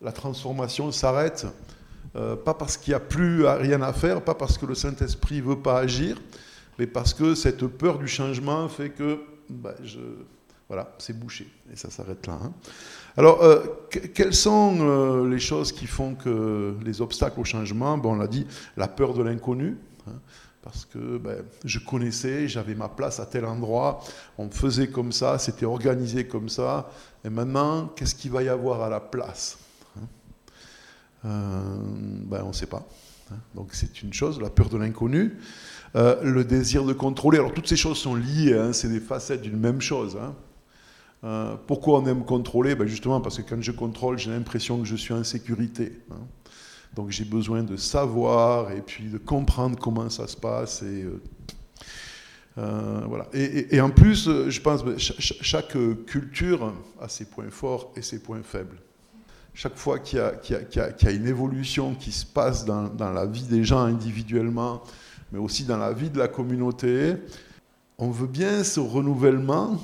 la 0.00 0.12
transformation 0.12 0.90
s'arrête. 0.92 1.46
Euh, 2.16 2.36
pas 2.36 2.54
parce 2.54 2.78
qu'il 2.78 2.92
n'y 2.92 2.96
a 2.96 3.00
plus 3.00 3.46
rien 3.46 3.82
à 3.82 3.92
faire, 3.92 4.22
pas 4.22 4.34
parce 4.34 4.56
que 4.56 4.64
le 4.64 4.74
Saint-Esprit 4.74 5.38
ne 5.38 5.42
veut 5.42 5.60
pas 5.60 5.78
agir, 5.78 6.16
mais 6.78 6.86
parce 6.86 7.14
que 7.14 7.34
cette 7.34 7.66
peur 7.66 7.98
du 7.98 8.08
changement 8.08 8.68
fait 8.68 8.90
que 8.90 9.20
je, 9.82 9.98
voilà, 10.68 10.94
c'est 10.98 11.18
bouché. 11.18 11.48
Et 11.72 11.76
ça 11.76 11.90
s'arrête 11.90 12.26
là. 12.26 12.38
Hein. 12.42 12.52
Alors, 13.16 13.42
euh, 13.42 13.64
quelles 14.14 14.34
sont 14.34 14.76
euh, 14.80 15.28
les 15.28 15.40
choses 15.40 15.72
qui 15.72 15.86
font 15.86 16.14
que 16.14 16.74
les 16.84 17.00
obstacles 17.00 17.40
au 17.40 17.44
changement? 17.44 18.00
On 18.04 18.16
l'a 18.16 18.28
dit, 18.28 18.46
la 18.76 18.86
peur 18.86 19.14
de 19.14 19.22
l'inconnu. 19.22 19.76
Hein 20.06 20.12
parce 20.68 20.84
que 20.84 21.16
ben, 21.16 21.44
je 21.64 21.78
connaissais, 21.78 22.46
j'avais 22.46 22.74
ma 22.74 22.90
place 22.90 23.20
à 23.20 23.26
tel 23.26 23.46
endroit, 23.46 24.00
on 24.36 24.50
faisait 24.50 24.88
comme 24.88 25.12
ça, 25.12 25.38
c'était 25.38 25.64
organisé 25.64 26.26
comme 26.26 26.50
ça, 26.50 26.90
et 27.24 27.30
maintenant, 27.30 27.86
qu'est-ce 27.96 28.14
qu'il 28.14 28.32
va 28.32 28.42
y 28.42 28.48
avoir 28.48 28.82
à 28.82 28.90
la 28.90 29.00
place 29.00 29.58
hein? 29.96 30.06
Euh, 31.24 31.78
ben, 32.26 32.42
On 32.44 32.48
ne 32.48 32.52
sait 32.52 32.66
pas. 32.66 32.86
Donc 33.54 33.70
c'est 33.72 34.02
une 34.02 34.12
chose, 34.12 34.40
la 34.40 34.50
peur 34.50 34.68
de 34.68 34.76
l'inconnu. 34.76 35.38
Euh, 35.96 36.22
le 36.22 36.44
désir 36.44 36.84
de 36.84 36.92
contrôler. 36.92 37.38
Alors 37.38 37.54
toutes 37.54 37.68
ces 37.68 37.76
choses 37.76 37.98
sont 37.98 38.14
liées, 38.14 38.54
hein, 38.54 38.72
c'est 38.72 38.88
des 38.88 39.00
facettes 39.00 39.42
d'une 39.42 39.58
même 39.58 39.80
chose. 39.80 40.18
Hein. 40.20 40.34
Euh, 41.24 41.56
pourquoi 41.66 42.00
on 42.00 42.06
aime 42.06 42.24
contrôler? 42.24 42.74
Ben 42.74 42.86
Justement 42.86 43.20
parce 43.20 43.38
que 43.38 43.48
quand 43.48 43.60
je 43.60 43.72
contrôle, 43.72 44.18
j'ai 44.18 44.30
l'impression 44.30 44.78
que 44.78 44.84
je 44.84 44.96
suis 44.96 45.14
en 45.14 45.24
sécurité. 45.24 45.98
Donc 46.94 47.10
j'ai 47.10 47.24
besoin 47.24 47.62
de 47.62 47.76
savoir 47.76 48.70
et 48.72 48.82
puis 48.82 49.04
de 49.04 49.18
comprendre 49.18 49.78
comment 49.78 50.10
ça 50.10 50.26
se 50.26 50.36
passe. 50.36 50.82
Et, 50.82 51.06
euh, 52.58 53.00
voilà. 53.06 53.26
Et, 53.32 53.80
en 53.80 53.90
plus, 53.90 54.28
je 54.48 54.60
pense 54.60 54.82
que 54.82 54.96
chaque 54.98 55.76
culture 56.06 56.74
a 57.00 57.08
ses 57.08 57.24
points 57.24 57.50
forts 57.50 57.92
et 57.96 58.02
ses 58.02 58.20
points 58.20 58.42
faibles 58.42 58.76
chaque 59.58 59.76
fois 59.76 59.98
qu'il 59.98 60.20
y, 60.20 61.06
a 61.06 61.10
une 61.10 61.26
évolution 61.26 61.92
qui 61.96 62.12
se 62.12 62.24
passe 62.24 62.64
dans, 62.64 63.12
la 63.12 63.26
vie 63.26 63.42
des 63.42 63.64
gens 63.64 63.80
individuellement, 63.80 64.84
mais 65.32 65.38
aussi 65.38 65.64
dans 65.64 65.76
la 65.76 65.92
vie 65.92 66.10
de 66.10 66.18
la 66.18 66.28
communauté, 66.28 67.16
on 67.98 68.10
veut 68.10 68.26
bien 68.26 68.64
ce 68.64 68.80
renouvellement, 68.80 69.80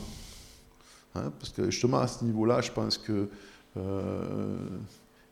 hein, 1.15 1.33
parce 1.39 1.53
que 1.53 1.71
justement 1.71 1.99
à 1.99 2.07
ce 2.07 2.25
niveau-là, 2.25 2.61
je 2.61 2.71
pense 2.71 2.99
que 2.99 3.29
euh, 3.77 4.57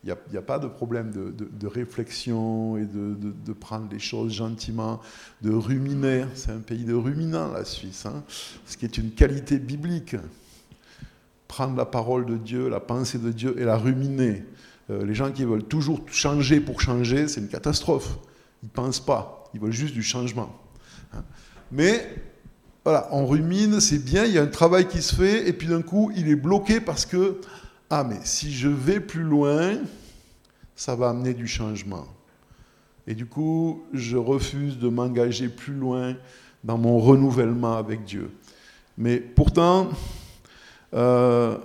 il 0.04 0.12
n'y 0.32 0.38
a, 0.38 0.42
pas 0.42 0.58
de 0.58 0.66
problème 0.66 1.12
de, 1.12 1.66
réflexion 1.68 2.76
et 2.76 2.84
de, 2.84 3.52
prendre 3.52 3.86
les 3.88 4.00
choses 4.00 4.32
gentiment, 4.32 5.00
de 5.42 5.52
ruminer. 5.52 6.24
C'est 6.34 6.50
un 6.50 6.58
pays 6.58 6.84
de 6.84 6.94
ruminants, 6.94 7.52
la 7.52 7.64
Suisse, 7.64 8.04
hein, 8.06 8.24
ce 8.66 8.76
qui 8.76 8.84
est 8.84 8.98
une 8.98 9.12
qualité 9.12 9.60
biblique 9.60 10.16
prendre 11.52 11.76
la 11.76 11.84
parole 11.84 12.24
de 12.24 12.38
Dieu, 12.38 12.70
la 12.70 12.80
pensée 12.80 13.18
de 13.18 13.30
Dieu 13.30 13.54
et 13.58 13.64
la 13.64 13.76
ruminer. 13.76 14.42
Euh, 14.88 15.04
les 15.04 15.14
gens 15.14 15.30
qui 15.30 15.44
veulent 15.44 15.64
toujours 15.64 16.00
changer 16.10 16.60
pour 16.60 16.80
changer, 16.80 17.28
c'est 17.28 17.40
une 17.40 17.48
catastrophe. 17.48 18.16
Ils 18.62 18.66
ne 18.66 18.70
pensent 18.70 19.04
pas, 19.04 19.41
ils 19.54 19.60
veulent 19.60 19.72
juste 19.72 19.94
du 19.94 20.02
changement. 20.02 20.54
Hein. 21.12 21.22
Mais 21.70 22.14
voilà, 22.84 23.08
on 23.12 23.26
rumine, 23.26 23.80
c'est 23.80 24.04
bien, 24.04 24.24
il 24.24 24.32
y 24.32 24.38
a 24.38 24.42
un 24.42 24.46
travail 24.46 24.88
qui 24.88 25.02
se 25.02 25.14
fait, 25.14 25.48
et 25.48 25.52
puis 25.52 25.68
d'un 25.68 25.82
coup, 25.82 26.12
il 26.16 26.28
est 26.28 26.36
bloqué 26.36 26.80
parce 26.80 27.06
que, 27.06 27.40
ah 27.90 28.04
mais 28.04 28.18
si 28.24 28.52
je 28.52 28.68
vais 28.68 29.00
plus 29.00 29.22
loin, 29.22 29.78
ça 30.74 30.96
va 30.96 31.10
amener 31.10 31.34
du 31.34 31.46
changement. 31.46 32.06
Et 33.06 33.14
du 33.14 33.26
coup, 33.26 33.84
je 33.92 34.16
refuse 34.16 34.78
de 34.78 34.88
m'engager 34.88 35.48
plus 35.48 35.74
loin 35.74 36.16
dans 36.64 36.78
mon 36.78 36.98
renouvellement 36.98 37.76
avec 37.76 38.04
Dieu. 38.04 38.30
Mais 38.96 39.18
pourtant, 39.18 39.90
euh, 40.94 41.56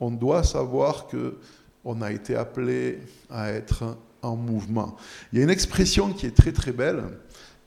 on 0.00 0.10
doit 0.10 0.42
savoir 0.42 1.06
que 1.06 1.36
on 1.84 2.02
a 2.02 2.12
été 2.12 2.36
appelé 2.36 2.98
à 3.30 3.50
être 3.50 3.96
en 4.22 4.36
mouvement. 4.36 4.96
Il 5.32 5.38
y 5.38 5.40
a 5.40 5.44
une 5.44 5.50
expression 5.50 6.12
qui 6.12 6.26
est 6.26 6.36
très 6.36 6.52
très 6.52 6.72
belle, 6.72 7.04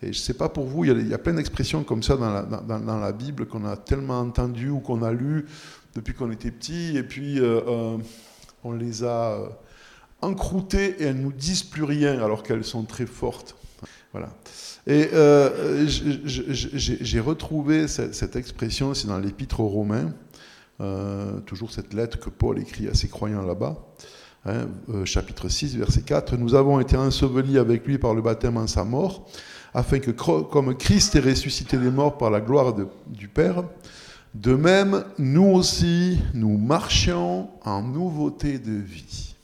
et 0.02 0.14
je 0.14 0.20
ne 0.20 0.24
sais 0.24 0.34
pas 0.34 0.50
pour 0.50 0.66
vous, 0.66 0.86
il 0.86 1.08
y 1.08 1.14
a, 1.14 1.18
plein 1.18 1.34
d'expressions 1.34 1.84
comme 1.84 2.04
ça 2.04 2.18
dans 2.18 3.00
la, 3.00 3.12
Bible 3.12 3.46
qu'on 3.46 3.66
a 3.66 3.78
tellement 3.78 4.20
entendues 4.20 4.70
ou 4.70 4.80
qu'on 4.80 5.04
a 5.04 5.12
lues 5.12 5.46
depuis 5.96 6.14
qu'on 6.14 6.32
était 6.32 6.52
petit, 6.52 6.98
et 6.98 7.04
puis 7.04 7.40
euh, 7.40 7.62
euh, 7.68 7.98
on 8.64 8.72
les 8.72 9.04
a 9.04 9.38
encroûtées 10.22 11.02
et 11.02 11.06
elles 11.06 11.18
ne 11.18 11.24
nous 11.24 11.34
disent 11.34 11.64
plus 11.64 11.84
rien 11.84 12.22
alors 12.22 12.44
qu'elles 12.44 12.64
sont 12.64 12.84
très 12.84 13.06
fortes. 13.06 13.56
Voilà. 14.12 14.30
Et 14.88 15.10
j'ai 15.88 17.20
retrouvé 17.20 17.88
cette, 17.88 18.36
expression, 18.36 18.94
c'est 18.94 19.08
dans 19.08 19.20
l'Épître 19.20 19.60
aux 19.60 19.68
Romains. 19.68 20.14
Euh, 20.82 21.40
toujours 21.42 21.72
cette 21.72 21.94
lettre 21.94 22.20
que 22.20 22.30
Paul 22.32 22.58
écrit 22.58 22.88
à 22.88 22.96
ses 22.96 23.08
croyants 23.08 23.44
là-bas, 23.44 23.76
hein, 24.46 24.66
euh, 24.90 25.06
chapitre 25.06 25.48
6, 25.48 25.78
verset 25.78 26.02
4, 26.02 26.38
Nous 26.38 26.56
avons 26.56 26.80
été 26.80 26.98
ensevelis 26.98 27.60
avec 27.60 27.86
lui 27.86 28.00
par 28.00 28.16
le 28.16 28.24
baptême 28.24 28.58
en 28.58 28.66
sa 28.66 28.84
mort, 28.84 29.30
afin 29.74 30.00
que 30.00 30.12
comme 30.12 30.76
Christ 30.76 31.16
est 31.16 31.22
ressuscité 31.22 31.78
des 31.78 31.90
morts 31.90 32.18
par 32.18 32.30
la 32.30 32.42
gloire 32.42 32.74
du 33.08 33.28
Père, 33.28 33.64
de 34.34 34.54
même, 34.54 35.04
nous 35.18 35.48
aussi, 35.48 36.20
nous 36.34 36.58
marchions 36.58 37.50
en 37.64 37.82
nouveauté 37.82 38.60
de 38.60 38.74
vie. 38.74 39.36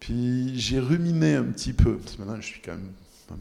Puis 0.00 0.58
j'ai 0.58 0.80
ruminé 0.80 1.36
un 1.36 1.44
petit 1.44 1.72
peu, 1.72 1.96
parce 1.96 2.16
que 2.16 2.22
maintenant 2.22 2.40
je 2.40 2.46
suis 2.46 2.60
quand 2.60 2.72
même 2.72 2.92
un 3.30 3.36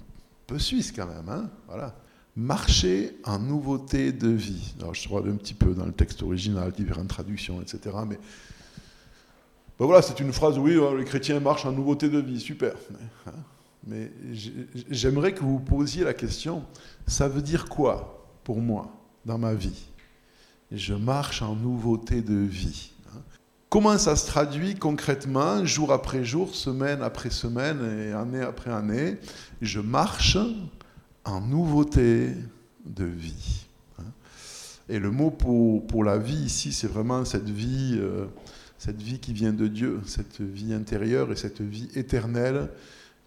peu 0.48 0.60
suisse 0.60 0.92
quand 0.92 1.08
même, 1.08 1.28
hein, 1.28 1.50
voilà 1.68 1.96
marcher 2.36 3.16
en 3.26 3.40
nouveauté 3.40 4.12
de 4.12 4.30
vie. 4.30 4.74
Alors, 4.80 4.94
je 4.94 5.08
regarde 5.08 5.30
un 5.30 5.38
petit 5.38 5.54
peu 5.54 5.74
dans 5.74 5.86
le 5.86 5.92
texte 5.92 6.24
original, 6.24 6.72
différentes 6.72 7.10
traductions, 7.10 7.62
etc. 7.62 7.96
Mais 8.08 8.18
ben 9.80 9.86
voilà, 9.86 10.02
c'est 10.02 10.20
une 10.20 10.34
phrase, 10.34 10.58
oui, 10.58 10.80
les 10.98 11.06
chrétiens 11.06 11.40
marchent 11.40 11.66
en 11.66 11.72
nouveauté 11.72 12.10
de 12.10 12.20
vie, 12.20 12.40
super. 12.40 12.74
Hein. 13.28 13.32
J'aimerais 14.90 15.34
que 15.34 15.42
vous 15.42 15.60
posiez 15.60 16.04
la 16.04 16.14
question, 16.14 16.64
ça 17.08 17.28
veut 17.28 17.42
dire 17.42 17.66
quoi 17.66 18.28
pour 18.44 18.62
moi 18.62 18.92
dans 19.26 19.38
ma 19.38 19.54
vie? 19.54 19.88
Je 20.72 20.94
marche 20.94 21.42
en 21.42 21.56
nouveauté 21.56 22.22
de 22.22 22.36
vie. 22.36 22.92
Hein. 23.14 23.22
Comment 23.70 23.98
ça 23.98 24.16
se 24.16 24.26
traduit 24.26 24.76
concrètement, 24.76 25.66
jour 25.66 25.92
après 25.92 26.24
jour, 26.24 26.56
semaine 26.56 27.02
après 27.02 27.30
semaine 27.30 27.80
et 28.00 28.12
année 28.12 28.42
après 28.42 28.72
année? 28.72 29.18
Je 29.62 29.80
marche 29.80 30.38
en 31.26 31.42
nouveauté 31.42 32.34
de 32.86 33.06
vie. 33.06 33.66
Hein. 34.00 34.06
Et 34.90 35.00
le 35.00 35.12
mot 35.12 35.30
pour, 35.30 35.86
pour 35.86 36.04
la 36.04 36.18
vie 36.18 36.44
ici, 36.46 36.74
c'est 36.74 36.88
vraiment 36.88 37.24
cette 37.24 37.50
vie, 37.50 37.98
euh, 38.00 38.26
cette 38.78 39.02
vie 39.02 39.20
qui 39.20 39.34
vient 39.34 39.54
de 39.54 39.68
Dieu, 39.68 40.02
cette 40.06 40.42
vie 40.42 40.74
intérieure 40.74 41.32
et 41.32 41.36
cette 41.36 41.62
vie 41.62 41.90
éternelle 41.96 42.70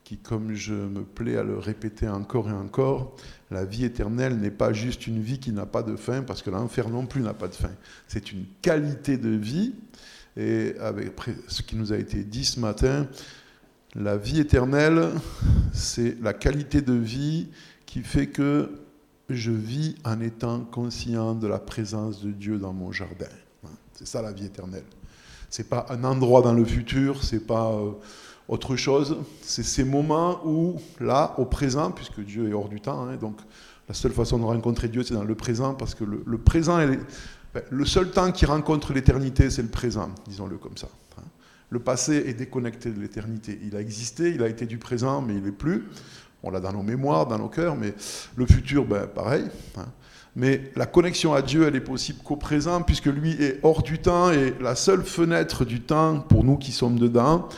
qui, 0.06 0.18
comme 0.18 0.54
je 0.54 0.72
me 0.72 1.02
plais 1.02 1.36
à 1.36 1.42
le 1.42 1.58
répéter 1.58 2.08
encore 2.08 2.48
et 2.48 2.52
encore, 2.52 3.16
la 3.50 3.64
vie 3.64 3.84
éternelle 3.84 4.38
n'est 4.38 4.52
pas 4.52 4.72
juste 4.72 5.08
une 5.08 5.20
vie 5.20 5.40
qui 5.40 5.50
n'a 5.50 5.66
pas 5.66 5.82
de 5.82 5.96
fin, 5.96 6.22
parce 6.22 6.42
que 6.42 6.50
l'enfer 6.50 6.88
non 6.88 7.06
plus 7.06 7.22
n'a 7.22 7.34
pas 7.34 7.48
de 7.48 7.56
fin. 7.56 7.72
C'est 8.06 8.30
une 8.30 8.44
qualité 8.62 9.18
de 9.18 9.30
vie. 9.30 9.74
Et 10.36 10.76
avec 10.78 11.10
ce 11.48 11.60
qui 11.62 11.74
nous 11.74 11.92
a 11.92 11.96
été 11.96 12.22
dit 12.22 12.44
ce 12.44 12.60
matin, 12.60 13.08
la 13.96 14.16
vie 14.16 14.38
éternelle, 14.38 15.10
c'est 15.72 16.16
la 16.22 16.34
qualité 16.34 16.82
de 16.82 16.92
vie 16.92 17.48
qui 17.84 18.02
fait 18.02 18.28
que 18.28 18.78
je 19.28 19.50
vis 19.50 19.96
en 20.04 20.20
étant 20.20 20.60
conscient 20.60 21.34
de 21.34 21.48
la 21.48 21.58
présence 21.58 22.22
de 22.22 22.30
Dieu 22.30 22.58
dans 22.58 22.72
mon 22.72 22.92
jardin. 22.92 23.26
C'est 23.94 24.06
ça 24.06 24.22
la 24.22 24.30
vie 24.30 24.46
éternelle. 24.46 24.84
C'est 25.50 25.68
pas 25.68 25.86
un 25.90 26.04
endroit 26.04 26.42
dans 26.42 26.52
le 26.52 26.64
futur, 26.64 27.22
c'est 27.22 27.46
pas 27.46 27.72
euh, 27.72 27.92
autre 28.48 28.76
chose. 28.76 29.16
C'est 29.42 29.62
ces 29.62 29.84
moments 29.84 30.40
où, 30.44 30.80
là, 31.00 31.34
au 31.38 31.44
présent, 31.44 31.90
puisque 31.90 32.20
Dieu 32.20 32.48
est 32.48 32.52
hors 32.52 32.68
du 32.68 32.80
temps, 32.80 33.06
hein, 33.08 33.16
donc 33.16 33.38
la 33.88 33.94
seule 33.94 34.12
façon 34.12 34.38
de 34.38 34.44
rencontrer 34.44 34.88
Dieu, 34.88 35.02
c'est 35.02 35.14
dans 35.14 35.24
le 35.24 35.34
présent, 35.34 35.74
parce 35.74 35.94
que 35.94 36.04
le, 36.04 36.38
présent, 36.38 36.80
est, 36.80 36.98
ben, 37.54 37.62
le 37.70 37.84
seul 37.84 38.10
temps 38.10 38.32
qui 38.32 38.44
rencontre 38.46 38.92
l'éternité, 38.92 39.50
c'est 39.50 39.62
le 39.62 39.68
présent, 39.68 40.10
disons-le 40.26 40.56
comme 40.58 40.76
ça. 40.76 40.88
Hein. 41.18 41.22
Le 41.70 41.78
passé 41.78 42.24
est 42.26 42.34
déconnecté 42.34 42.90
de 42.90 43.00
l'éternité. 43.00 43.58
Il 43.62 43.76
a 43.76 43.80
existé, 43.80 44.30
il 44.30 44.42
a 44.42 44.48
été 44.48 44.66
du 44.66 44.78
présent, 44.78 45.22
mais 45.22 45.34
il 45.34 45.42
n'est 45.42 45.52
plus. 45.52 45.84
On 46.42 46.50
l'a 46.50 46.60
dans 46.60 46.72
nos 46.72 46.82
mémoires, 46.82 47.26
dans 47.26 47.38
nos 47.38 47.48
cœurs, 47.48 47.76
mais 47.76 47.94
le 48.36 48.46
futur, 48.46 48.84
ben, 48.84 49.06
pareil. 49.06 49.44
Hein. 49.76 49.86
Mais 50.36 50.70
la 50.76 50.84
connexion 50.84 51.32
à 51.32 51.40
Dieu, 51.40 51.66
elle 51.66 51.76
est 51.76 51.80
possible 51.80 52.18
qu'au 52.22 52.36
présent, 52.36 52.82
puisque 52.82 53.06
lui 53.06 53.32
est 53.42 53.58
hors 53.62 53.82
du 53.82 53.98
temps, 53.98 54.30
et 54.30 54.54
la 54.60 54.74
seule 54.74 55.02
fenêtre 55.02 55.64
du 55.64 55.80
temps, 55.80 56.20
pour 56.20 56.44
nous 56.44 56.58
qui 56.58 56.72
sommes 56.72 56.98
dedans, 56.98 57.48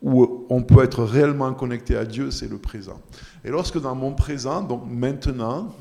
où 0.00 0.46
on 0.48 0.62
peut 0.62 0.82
être 0.82 1.04
réellement 1.04 1.52
connecté 1.52 1.96
à 1.96 2.06
Dieu, 2.06 2.30
c'est 2.30 2.48
le 2.48 2.56
présent. 2.56 2.98
Et 3.44 3.50
lorsque 3.50 3.78
dans 3.78 3.94
mon 3.94 4.14
présent, 4.14 4.62
donc 4.62 4.84
maintenant, 4.88 5.74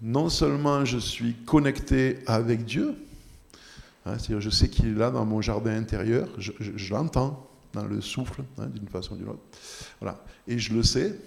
non 0.00 0.28
seulement 0.28 0.84
je 0.84 0.98
suis 0.98 1.34
connecté 1.34 2.20
avec 2.26 2.64
Dieu, 2.64 2.94
hein, 4.06 4.18
c'est-à-dire 4.18 4.40
je 4.40 4.50
sais 4.50 4.68
qu'il 4.68 4.88
est 4.88 4.98
là 4.98 5.10
dans 5.10 5.24
mon 5.24 5.40
jardin 5.40 5.76
intérieur, 5.76 6.28
je, 6.38 6.52
l'entends 6.90 7.48
dans 7.72 7.84
le 7.84 8.00
souffle, 8.00 8.42
hein, 8.58 8.66
d'une 8.66 8.88
façon 8.88 9.14
ou 9.14 9.16
d'une 9.16 9.28
autre, 9.28 9.42
voilà. 10.00 10.22
et 10.46 10.58
je 10.58 10.72
le 10.72 10.84
sais, 10.84 11.18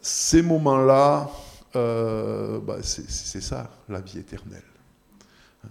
ces 0.00 0.42
moments-là, 0.42 1.30
euh, 1.76 2.60
bah, 2.60 2.78
c'est 2.82 3.40
ça, 3.40 3.70
la 3.88 4.00
vie 4.00 4.18
éternelle. 4.18 4.62
Hein? 5.64 5.70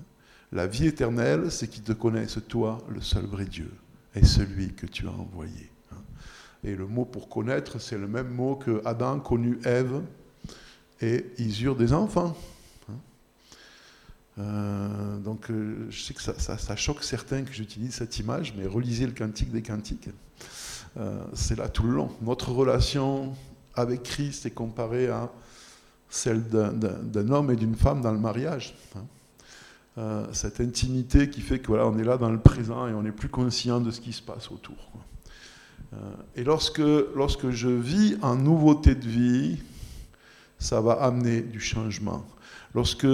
La 0.52 0.68
vie 0.68 0.88
éternelle, 0.88 1.52
c'est 1.52 1.68
qu'ils 1.68 1.84
te 1.84 1.94
connaissent, 1.94 2.40
toi, 2.48 2.78
le 2.90 3.02
seul 3.02 3.26
vrai 3.26 3.46
Dieu, 3.46 3.72
et 4.16 4.24
celui 4.24 4.74
que 4.74 4.86
tu 4.86 5.08
as 5.08 5.12
envoyé. 5.12 5.72
Hein? 5.92 6.02
Et 6.64 6.76
le 6.76 6.86
mot 6.86 7.06
pour 7.06 7.30
connaître, 7.30 7.80
c'est 7.80 7.98
le 7.98 8.08
même 8.08 8.30
mot 8.30 8.56
que 8.56 8.82
Adam 8.86 9.20
connut 9.20 9.60
Ève, 9.64 10.04
et 11.02 11.26
ils 11.40 11.64
eurent 11.64 11.76
des 11.76 11.94
enfants. 11.94 12.38
Hein? 12.90 12.94
Euh, 14.40 15.18
donc 15.18 15.50
euh, 15.50 15.88
je 15.90 16.00
sais 16.00 16.14
que 16.14 16.22
ça, 16.22 16.76
choque 16.76 17.04
certains 17.04 17.42
que 17.44 17.54
j'utilise 17.54 17.96
cette 17.96 18.20
image, 18.20 18.54
mais 18.56 18.68
relisez 18.68 19.08
le 19.08 19.14
cantique 19.14 19.52
des 19.52 19.64
cantiques. 19.64 20.10
c'est 21.34 21.58
là 21.58 21.70
tout 21.70 21.84
le 21.84 21.94
long. 21.94 22.12
Notre 22.22 22.52
relation 22.52 23.36
avec 23.74 24.04
Christ 24.04 24.46
est 24.46 24.52
comparée 24.52 25.08
à 25.08 25.32
celle 26.10 26.44
d'un 26.48 27.30
homme 27.30 27.52
et 27.52 27.56
d'une 27.56 27.76
femme 27.76 28.02
dans 28.02 28.12
le 28.12 28.20
mariage. 28.20 28.76
Hein. 28.96 29.06
Euh, 29.98 30.26
cette 30.32 30.62
intimité 30.62 31.30
qui 31.30 31.42
fait 31.42 31.60
que 31.60 31.68
voilà, 31.68 31.88
on 31.88 31.98
est 31.98 32.04
là 32.04 32.18
dans 32.18 32.30
le 32.30 32.40
présent 32.40 32.88
et 32.88 32.94
on 32.94 33.02
n'est 33.02 33.12
plus 33.12 33.30
conscient 33.30 33.80
de 33.80 33.90
ce 33.90 34.00
qui 34.00 34.14
se 34.14 34.22
passe 34.22 34.52
autour. 34.52 34.76
et 36.36 36.44
lorsque, 36.44 36.80
lorsque 37.16 37.50
je 37.50 37.70
vis 37.70 38.18
en 38.22 38.36
nouveauté 38.36 38.94
de 38.94 39.08
vie, 39.08 39.58
ça 40.60 40.82
va 40.82 40.94
amener 40.94 41.42
du 41.42 41.60
changement. 41.60 42.26
Lorsque 42.76 43.08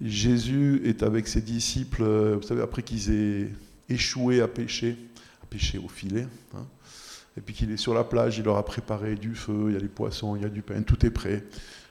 Jésus 0.00 0.82
est 0.84 1.02
avec 1.02 1.28
ses 1.28 1.40
disciples, 1.40 2.04
vous 2.36 2.42
savez, 2.42 2.62
après 2.62 2.82
qu'ils 2.82 3.10
aient 3.10 3.50
échoué 3.88 4.40
à 4.40 4.48
pêcher, 4.48 4.96
à 5.42 5.46
pêcher 5.46 5.78
au 5.78 5.88
filet, 5.88 6.26
hein, 6.54 6.64
et 7.36 7.40
puis 7.40 7.54
qu'il 7.54 7.70
est 7.70 7.76
sur 7.76 7.94
la 7.94 8.04
plage, 8.04 8.38
il 8.38 8.44
leur 8.44 8.56
a 8.56 8.64
préparé 8.64 9.16
du 9.16 9.34
feu, 9.34 9.66
il 9.68 9.74
y 9.74 9.76
a 9.76 9.80
des 9.80 9.88
poissons, 9.88 10.36
il 10.36 10.42
y 10.42 10.44
a 10.44 10.48
du 10.48 10.62
pain, 10.62 10.82
tout 10.82 11.04
est 11.04 11.10
prêt. 11.10 11.44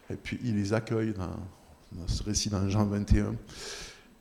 Et 0.09 0.15
puis 0.15 0.39
il 0.43 0.55
les 0.55 0.73
accueille 0.73 1.13
dans, 1.13 2.07
ce 2.07 2.23
récit 2.23 2.49
dans 2.49 2.67
Jean 2.69 2.85
21. 2.85 3.35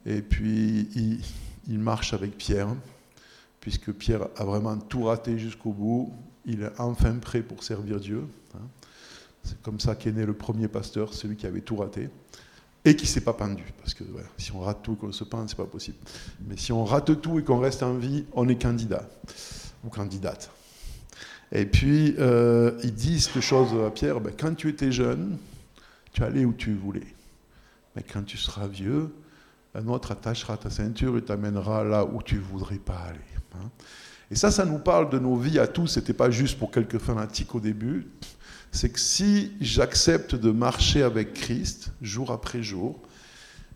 Et 0.07 0.21
puis 0.21 0.89
il, 0.97 1.21
il, 1.69 1.79
marche 1.79 2.13
avec 2.13 2.37
Pierre, 2.37 2.69
puisque 3.61 3.93
Pierre 3.93 4.27
a 4.37 4.45
vraiment 4.45 4.77
tout 4.77 5.05
raté 5.05 5.39
jusqu'au 5.39 5.73
bout. 5.73 6.13
Il 6.45 6.63
est 6.63 6.81
enfin 6.81 7.15
prêt 7.19 7.43
pour 7.43 7.63
servir 7.63 8.01
Dieu. 8.01 8.25
Hein. 8.57 8.67
C'est 9.45 9.61
comme 9.63 9.79
ça 9.79 9.95
qu'est 9.95 10.13
né 10.13 10.27
le 10.27 10.35
premier 10.35 10.67
pasteur, 10.67 11.15
celui 11.15 11.37
qui 11.37 11.47
avait 11.47 11.61
tout 11.61 11.77
raté 11.77 12.11
et 12.85 12.97
qui 12.97 13.05
ne 13.05 13.09
s'est 13.09 13.21
pas 13.21 13.33
pendu. 13.33 13.65
Parce 13.79 13.95
que 13.95 14.05
si 14.39 14.53
on 14.53 14.61
rate 14.61 14.83
tout 14.83 14.95
et 14.95 14.97
qu'on 14.97 15.13
se 15.13 15.25
pend, 15.25 15.47
c'est 15.47 15.57
pas 15.57 15.67
possible. 15.67 15.99
Mais 16.47 16.57
si 16.57 16.73
on 16.73 16.85
rate 16.85 17.21
tout 17.21 17.39
et 17.39 17.45
qu'on 17.45 17.61
reste 17.61 17.83
en 17.83 17.95
vie, 17.95 18.25
on 18.33 18.49
est 18.49 18.61
candidat 18.61 19.09
ou 19.85 19.89
candidate. 19.89 20.51
Et 21.53 21.67
puis, 21.67 22.15
euh, 22.19 22.73
ils 22.83 22.95
disent 22.95 23.29
cette 23.29 23.43
chose 23.43 23.69
à 23.87 23.91
Pierre, 23.91 24.21
ben, 24.21 24.33
quand 24.37 24.55
tu 24.55 24.69
étais 24.71 24.91
jeune, 24.91 25.37
tu 26.13 26.25
allais 26.25 26.47
où 26.47 26.55
tu 26.55 26.73
voulais. 26.73 27.07
Mais 27.95 28.03
quand 28.03 28.23
tu 28.23 28.39
seras 28.39 28.67
vieux, 28.67 29.11
un 29.75 29.87
autre 29.89 30.13
attachera 30.13 30.57
ta 30.57 30.71
ceinture 30.71 31.17
et 31.19 31.23
t'amènera 31.23 31.85
là 31.85 32.05
où 32.05 32.23
tu 32.23 32.37
ne 32.37 32.41
voudrais 32.41 32.79
pas 32.79 32.99
aller. 33.09 33.19
Hein. 33.55 33.69
Et 34.31 34.35
ça, 34.35 34.51
ça 34.51 34.65
nous 34.65 34.79
parle 34.79 35.11
de 35.11 35.19
nos 35.19 35.37
vies 35.37 35.59
à 35.59 35.67
tous. 35.67 35.89
Ce 35.89 36.01
n'était 36.01 36.15
pas 36.15 36.31
juste 36.31 36.59
pour 36.59 36.71
quelques 36.71 36.99
fanatiques 36.99 37.55
au 37.55 37.61
début. 37.61 38.09
C'est 38.71 38.89
que 38.89 39.01
si 39.01 39.53
j'accepte 39.61 40.35
de 40.35 40.51
marcher 40.51 41.03
avec 41.03 41.35
Christ 41.35 41.93
jour 42.01 42.31
après 42.33 42.63
jour, 42.63 42.99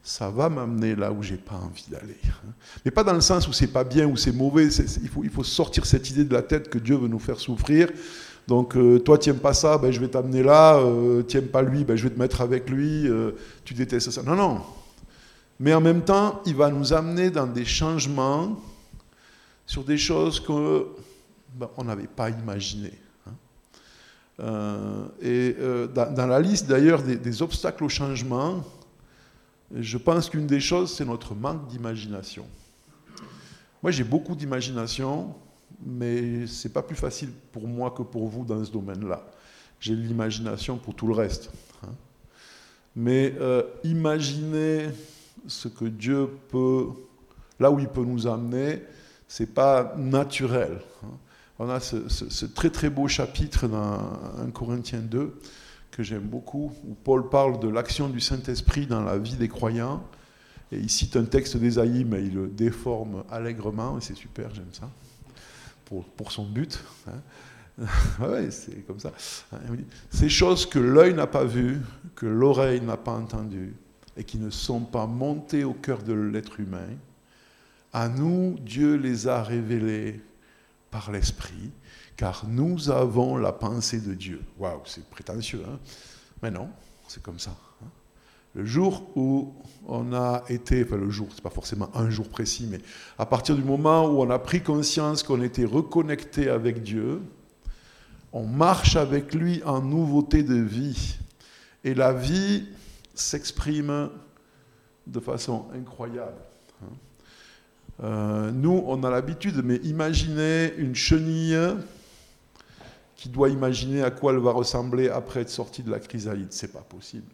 ça 0.07 0.31
va 0.31 0.49
m'amener 0.49 0.95
là 0.95 1.11
où 1.11 1.21
j'ai 1.21 1.37
pas 1.37 1.57
envie 1.57 1.85
d'aller. 1.91 2.17
Hein. 2.27 2.53
Mais 2.85 2.93
pas 2.93 3.03
dans 3.03 3.13
le 3.13 3.21
sens 3.21 3.49
où 3.49 3.53
c'est 3.53 3.67
pas 3.67 3.83
bien 3.83 4.07
ou 4.07 4.17
c'est 4.17 4.31
mauvais. 4.31 4.69
il, 4.69 5.31
faut, 5.31 5.43
sortir 5.43 5.85
cette 5.85 6.09
idée 6.09 6.23
de 6.23 6.33
la 6.33 6.43
tête 6.43 6.71
que 6.71 6.79
Dieu 6.79 6.95
veut 6.95 7.09
nous 7.09 7.19
faire 7.19 7.41
souffrir. 7.41 7.91
Donc 8.47 8.77
euh, 8.77 9.01
toi, 9.01 9.19
tu 9.19 9.35
pas 9.35 9.53
ça, 9.53 9.77
ben, 9.79 9.91
je 9.91 9.99
vais 9.99 10.07
t'amener 10.07 10.45
là. 10.45 10.77
Euh, 10.77 11.25
tu 11.25 11.43
pas 11.43 11.61
lui, 11.61 11.83
ben, 11.83 11.97
je 11.97 12.05
vais 12.05 12.15
te 12.15 12.19
mettre 12.21 12.41
avec 12.41 12.71
lui. 12.71 13.09
Euh, 13.09 13.33
tu 13.65 13.75
détestes 13.75 14.13
ça. 14.13 14.23
Non, 14.23 14.37
non. 14.37 14.61
Mais 15.59 15.75
en 15.75 15.81
même 15.81 16.03
temps, 16.03 16.41
il 16.47 16.55
va 16.55 16.71
nous 16.71 16.93
amener 16.93 17.31
dans 17.31 17.49
des 17.49 17.65
changements 17.65 18.61
sur 19.67 19.83
des 19.83 19.99
choses 19.99 20.39
qu'on 20.39 20.87
ben, 21.53 21.69
n'avait 21.85 22.07
pas 22.07 22.31
imaginées. 22.31 22.97
Hein. 24.39 25.09
et 25.21 25.57
dans, 25.93 26.27
la 26.29 26.39
liste 26.39 26.69
d'ailleurs 26.69 27.03
des, 27.03 27.17
des 27.17 27.43
obstacles 27.43 27.83
au 27.83 27.89
changement, 27.89 28.63
je 29.75 29.99
pense 29.99 30.31
qu'une 30.31 30.47
des 30.47 30.61
choses, 30.61 30.95
c'est 30.95 31.05
notre 31.05 31.35
manque 31.35 31.67
d'imagination. 31.69 32.47
Moi, 33.83 33.91
j'ai 33.91 34.05
beaucoup 34.05 34.35
d'imagination, 34.35 35.35
mais 35.85 36.47
ce 36.47 36.67
n'est 36.67 36.73
pas 36.73 36.83
plus 36.83 36.97
facile 36.97 37.31
pour 37.53 37.67
moi 37.67 37.91
que 37.91 38.03
pour 38.03 38.29
vous 38.29 38.45
dans 38.45 38.65
ce 38.65 38.71
domaine-là. 38.71 39.27
J'ai 39.81 39.95
l'imagination 39.95 40.79
pour 40.79 40.95
tout 40.95 41.07
le 41.07 41.15
reste. 41.15 41.51
Hein. 41.83 41.91
Mais 42.95 43.35
euh, 43.41 43.63
imaginer 43.85 44.89
ce 45.47 45.69
que 45.69 45.85
Dieu 45.85 46.29
peut, 46.49 46.87
là 47.61 47.71
où 47.71 47.79
il 47.79 47.89
peut 47.89 48.05
nous 48.05 48.27
amener, 48.27 48.83
ce 49.29 49.43
n'est 49.43 49.49
pas 49.49 49.95
naturel. 49.99 50.81
Hein. 51.05 51.11
On 51.59 51.69
a 51.69 51.81
ce, 51.81 52.09
ce, 52.09 52.47
très 52.47 52.71
très 52.71 52.91
beau 52.91 53.09
chapitre 53.09 53.67
dans 53.67 53.99
1 54.47 54.51
Corinthiens 54.53 55.01
2 55.01 55.39
que 55.97 56.03
j'aime 56.03 56.29
beaucoup, 56.29 56.71
où 56.87 56.95
Paul 56.95 57.31
parle 57.31 57.59
de 57.59 57.69
l'action 57.69 58.11
du 58.11 58.21
Saint-Esprit 58.21 58.87
dans 58.87 59.03
la 59.03 59.17
vie 59.17 59.37
des 59.37 59.49
croyants. 59.49 60.05
Et 60.71 60.77
il 60.77 60.91
cite 60.91 61.17
un 61.17 61.25
texte 61.25 61.57
d'Ésaïe, 61.57 62.05
mais 62.05 62.23
il 62.23 62.35
le 62.35 62.49
déforme 62.49 63.25
allègrement, 63.31 63.97
et 63.97 64.03
c'est 64.03 64.17
super, 64.17 64.55
j'aime 64.55 64.73
ça, 64.73 64.91
pour, 65.87 66.05
pour, 66.05 66.33
son 66.33 66.45
but. 66.45 66.85
Hein. 67.09 67.87
ouais, 68.21 68.51
c'est 68.51 68.87
comme 68.87 69.01
ça. 69.01 69.13
Ces 70.11 70.29
choses 70.29 70.67
que 70.67 70.79
l'œil 70.79 71.15
n'a 71.15 71.27
pas 71.27 71.45
vues, 71.45 71.81
que 72.15 72.27
l'oreille 72.27 72.83
n'a 72.83 72.99
pas 72.99 73.13
entendues, 73.13 73.75
et 74.19 74.25
qui 74.25 74.37
ne 74.37 74.51
sont 74.51 74.81
pas 74.81 75.07
montées 75.07 75.65
au 75.65 75.73
cœur 75.73 76.03
de 76.03 76.13
l'être 76.13 76.61
humain, 76.61 76.89
à 77.95 78.11
nous, 78.11 78.57
Dieu 78.61 78.97
les 78.97 79.29
a 79.29 79.43
révélées 79.43 80.21
par 80.91 81.11
l'Esprit 81.11 81.71
car 82.17 82.45
nous 82.49 82.91
avons 82.91 83.37
la 83.37 83.53
pensée 83.53 84.01
de 84.01 84.15
Dieu. 84.15 84.41
Waouh, 84.59 84.81
c'est 84.85 85.09
prétentieux, 85.09 85.63
hein 85.69 85.79
mais 86.43 86.51
non, 86.51 86.69
c'est 87.09 87.23
comme 87.23 87.39
ça. 87.39 87.57
Hein. 87.83 87.89
le 88.55 88.65
jour 88.65 89.11
où 89.17 89.55
on 89.87 90.13
a 90.13 90.45
été, 90.49 90.85
enfin 90.85 90.97
le 90.97 91.11
jour, 91.11 91.29
c'est 91.35 91.43
pas 91.43 91.51
forcément 91.51 91.91
un 91.95 92.11
jour 92.11 92.29
précis, 92.29 92.67
mais 92.71 92.81
à 93.19 93.27
partir 93.27 93.55
du 93.57 93.63
moment 93.63 94.07
où 94.07 94.21
on 94.21 94.31
a 94.31 94.39
pris 94.39 94.63
conscience 94.63 95.23
qu'on 95.23 95.43
était 95.43 95.65
reconnecté 95.65 96.49
avec 96.49 96.83
Dieu, 96.83 97.23
on 98.33 98.45
marche 98.45 98.97
avec 98.97 99.35
lui 99.35 99.63
en 99.65 99.81
nouveauté 99.81 100.43
de 100.43 100.57
vie. 100.57 101.17
Et 101.85 101.95
la 101.95 102.13
vie 102.13 102.67
s'exprime 103.15 104.11
de 105.07 105.21
façon 105.21 105.67
incroyable. 105.75 106.43
Hein. 106.83 106.93
Euh, 108.05 108.51
nous, 108.51 108.83
on 108.87 109.05
a 109.05 109.11
l'habitude, 109.11 109.63
mais 109.65 109.77
imaginez 109.77 110.75
une 110.77 110.95
chenille 110.95 111.57
qui 113.17 113.31
doit 113.31 113.49
imaginer 113.49 114.03
à 114.03 114.11
quoi 114.11 114.33
elle 114.33 114.39
va 114.39 114.53
ressembler 114.53 115.09
après 115.09 115.41
être 115.41 115.51
sortie 115.51 115.83
de 115.83 115.91
la 115.91 115.99
chrysalide. 115.99 116.49
C'est 116.51 116.73
pas 116.73 116.83
possible. 116.83 117.33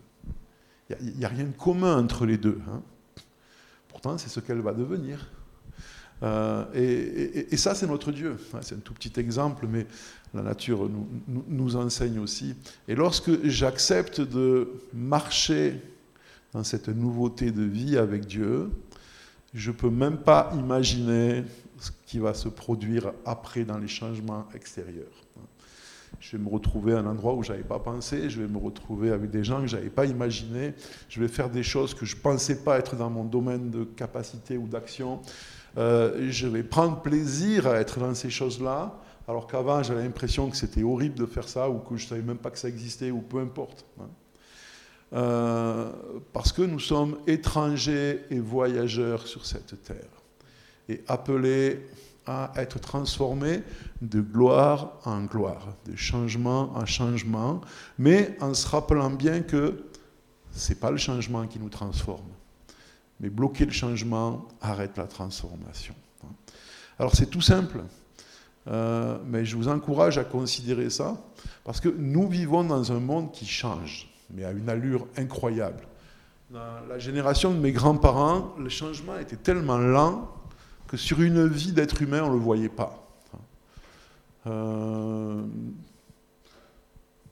Il 1.01 1.17
n'y 1.17 1.25
a, 1.25 1.29
rien 1.29 1.45
de 1.45 1.57
commun 1.57 1.99
entre 1.99 2.25
les 2.25 2.39
deux. 2.39 2.61
Hein. 2.71 2.83
Pourtant, 3.89 4.17
c'est 4.17 4.29
ce 4.29 4.41
qu'elle 4.41 4.61
va 4.61 4.73
devenir. 4.73 5.29
Euh, 6.23 6.65
et, 7.51 7.57
ça, 7.57 7.75
c'est 7.75 7.87
notre 7.87 8.13
Dieu. 8.13 8.37
C'est 8.61 8.77
un 8.77 8.81
tout 8.81 8.95
petit 8.95 9.19
exemple, 9.19 9.67
mais 9.69 9.87
la 10.35 10.43
nature 10.43 10.89
nous, 10.89 11.45
nous 11.49 11.77
enseigne 11.77 12.21
aussi. 12.21 12.55
Et 12.87 12.95
lorsque 12.95 13.45
j'accepte 13.47 14.21
de 14.21 14.71
marcher 14.93 15.81
dans 16.53 16.63
cette 16.63 16.89
nouveauté 16.89 17.51
de 17.51 17.65
vie 17.65 17.97
avec 17.97 18.27
Dieu, 18.27 18.71
je 19.55 19.71
ne 19.71 19.77
peux 19.77 19.91
même 19.91 20.19
pas 20.19 20.53
imaginer 20.55 21.45
ce 21.81 21.91
qui 22.07 22.19
va 22.19 22.35
se 22.35 22.49
produire 22.49 23.13
après 23.25 23.65
dans 23.65 23.79
les 23.79 23.89
changements 23.89 24.47
extérieurs 24.55 25.23
je 26.21 26.37
vais 26.37 26.43
me 26.43 26.49
retrouver 26.49 26.95
à 26.95 26.99
un 26.99 27.07
endroit 27.07 27.35
où 27.35 27.43
je 27.43 27.53
n'avais 27.53 27.65
pas 27.65 27.79
pensé, 27.79 28.31
je 28.31 28.41
vais 28.41 28.49
me 28.49 28.59
retrouver 28.59 29.11
avec 29.11 29.31
des 29.31 29.45
gens 29.45 29.61
que 29.61 29.67
je 29.67 29.77
n'avais 29.77 29.91
pas 29.91 30.07
imaginé, 30.07 30.75
je 31.09 31.21
vais 31.21 31.29
faire 31.29 31.51
des 31.51 31.63
choses 31.63 31.95
que 31.95 32.07
je 32.07 32.17
ne 32.17 32.21
pensais 32.21 32.63
pas 32.63 32.79
être 32.79 32.97
dans 32.97 33.11
mon 33.11 33.25
domaine 33.25 33.71
de 33.71 33.85
capacité 33.85 34.57
ou 34.57 34.67
d'action. 34.67 35.21
Euh, 35.79 36.29
je 36.31 36.47
vais 36.47 36.63
prendre 36.63 37.01
plaisir 37.01 37.67
à 37.67 37.77
être 37.77 37.99
dans 37.99 38.15
ces 38.15 38.31
choses-là, 38.31 38.99
alors 39.27 39.47
qu'avant 39.47 39.83
j'avais 39.83 40.03
l'impression 40.03 40.51
que 40.51 40.57
c'était 40.57 40.83
horrible 40.83 41.17
de 41.17 41.27
faire 41.27 41.49
ça 41.49 41.69
ou 41.69 41.79
que 41.79 41.97
je 41.97 42.05
ne 42.05 42.09
savais 42.11 42.23
même 42.23 42.39
pas 42.39 42.51
que 42.51 42.59
ça 42.59 42.69
existait 42.69 43.11
ou 43.11 43.21
peu 43.21 43.41
importe. 43.41 43.85
Hein. 44.01 44.09
Euh, 45.15 45.91
parce 46.33 46.53
que 46.53 46.63
nous 46.63 46.81
sommes 46.81 47.19
étrangers 47.27 48.21
et 48.31 48.39
voyageurs 48.39 49.27
sur 49.27 49.45
cette 49.45 49.83
terre 49.83 50.23
et 50.89 51.03
appelés 51.07 51.87
à 52.27 52.53
être 52.57 52.79
transformé 52.79 53.63
de 54.01 54.21
gloire 54.21 54.93
en 55.05 55.23
gloire, 55.23 55.69
de 55.87 55.97
changement 55.97 56.71
en 56.77 56.87
changement, 56.87 57.61
mais 57.99 58.37
en 58.41 58.55
se 58.55 58.69
rappelant 58.69 59.11
bien 59.11 59.41
que 59.41 59.85
ce 60.53 60.71
n'est 60.71 60.79
pas 60.79 60.91
le 60.91 60.99
changement 60.99 61.47
qui 61.47 61.59
nous 61.59 61.69
transforme. 61.69 62.29
Mais 63.21 63.31
bloquer 63.31 63.65
le 63.65 63.73
changement 63.73 64.47
arrête 64.61 64.97
la 64.97 65.07
transformation. 65.07 65.95
Alors 66.99 67.15
c'est 67.17 67.27
tout 67.27 67.41
simple, 67.41 67.83
euh, 68.69 69.19
mais 69.27 69.45
je 69.45 69.57
vous 69.57 69.69
encourage 69.69 70.19
à 70.19 70.25
considérer 70.25 70.91
ça, 70.91 71.17
parce 71.65 71.81
que 71.81 71.89
nous 71.89 72.29
vivons 72.29 72.65
dans 72.65 72.93
un 72.93 73.01
monde 73.01 73.33
qui 73.33 73.47
change, 73.47 74.09
mais 74.31 74.45
à 74.45 74.53
une 74.53 74.69
allure 74.69 75.07
incroyable. 75.17 75.87
Dans 76.51 76.87
la 76.89 76.99
génération 76.99 77.53
de 77.53 77.59
mes 77.59 77.73
grands-parents, 77.73 78.55
le 78.59 78.69
changement 78.69 79.19
était 79.19 79.37
tellement 79.37 79.79
lent 79.79 80.29
sur 80.95 81.23
une 81.23 81.47
vie 81.47 81.73
d'être 81.73 82.03
humain, 82.03 82.23
on 82.25 82.29
ne 82.29 82.35
le 82.35 82.41
voyait 82.41 82.69
pas. 82.69 82.99
Euh, 84.47 85.43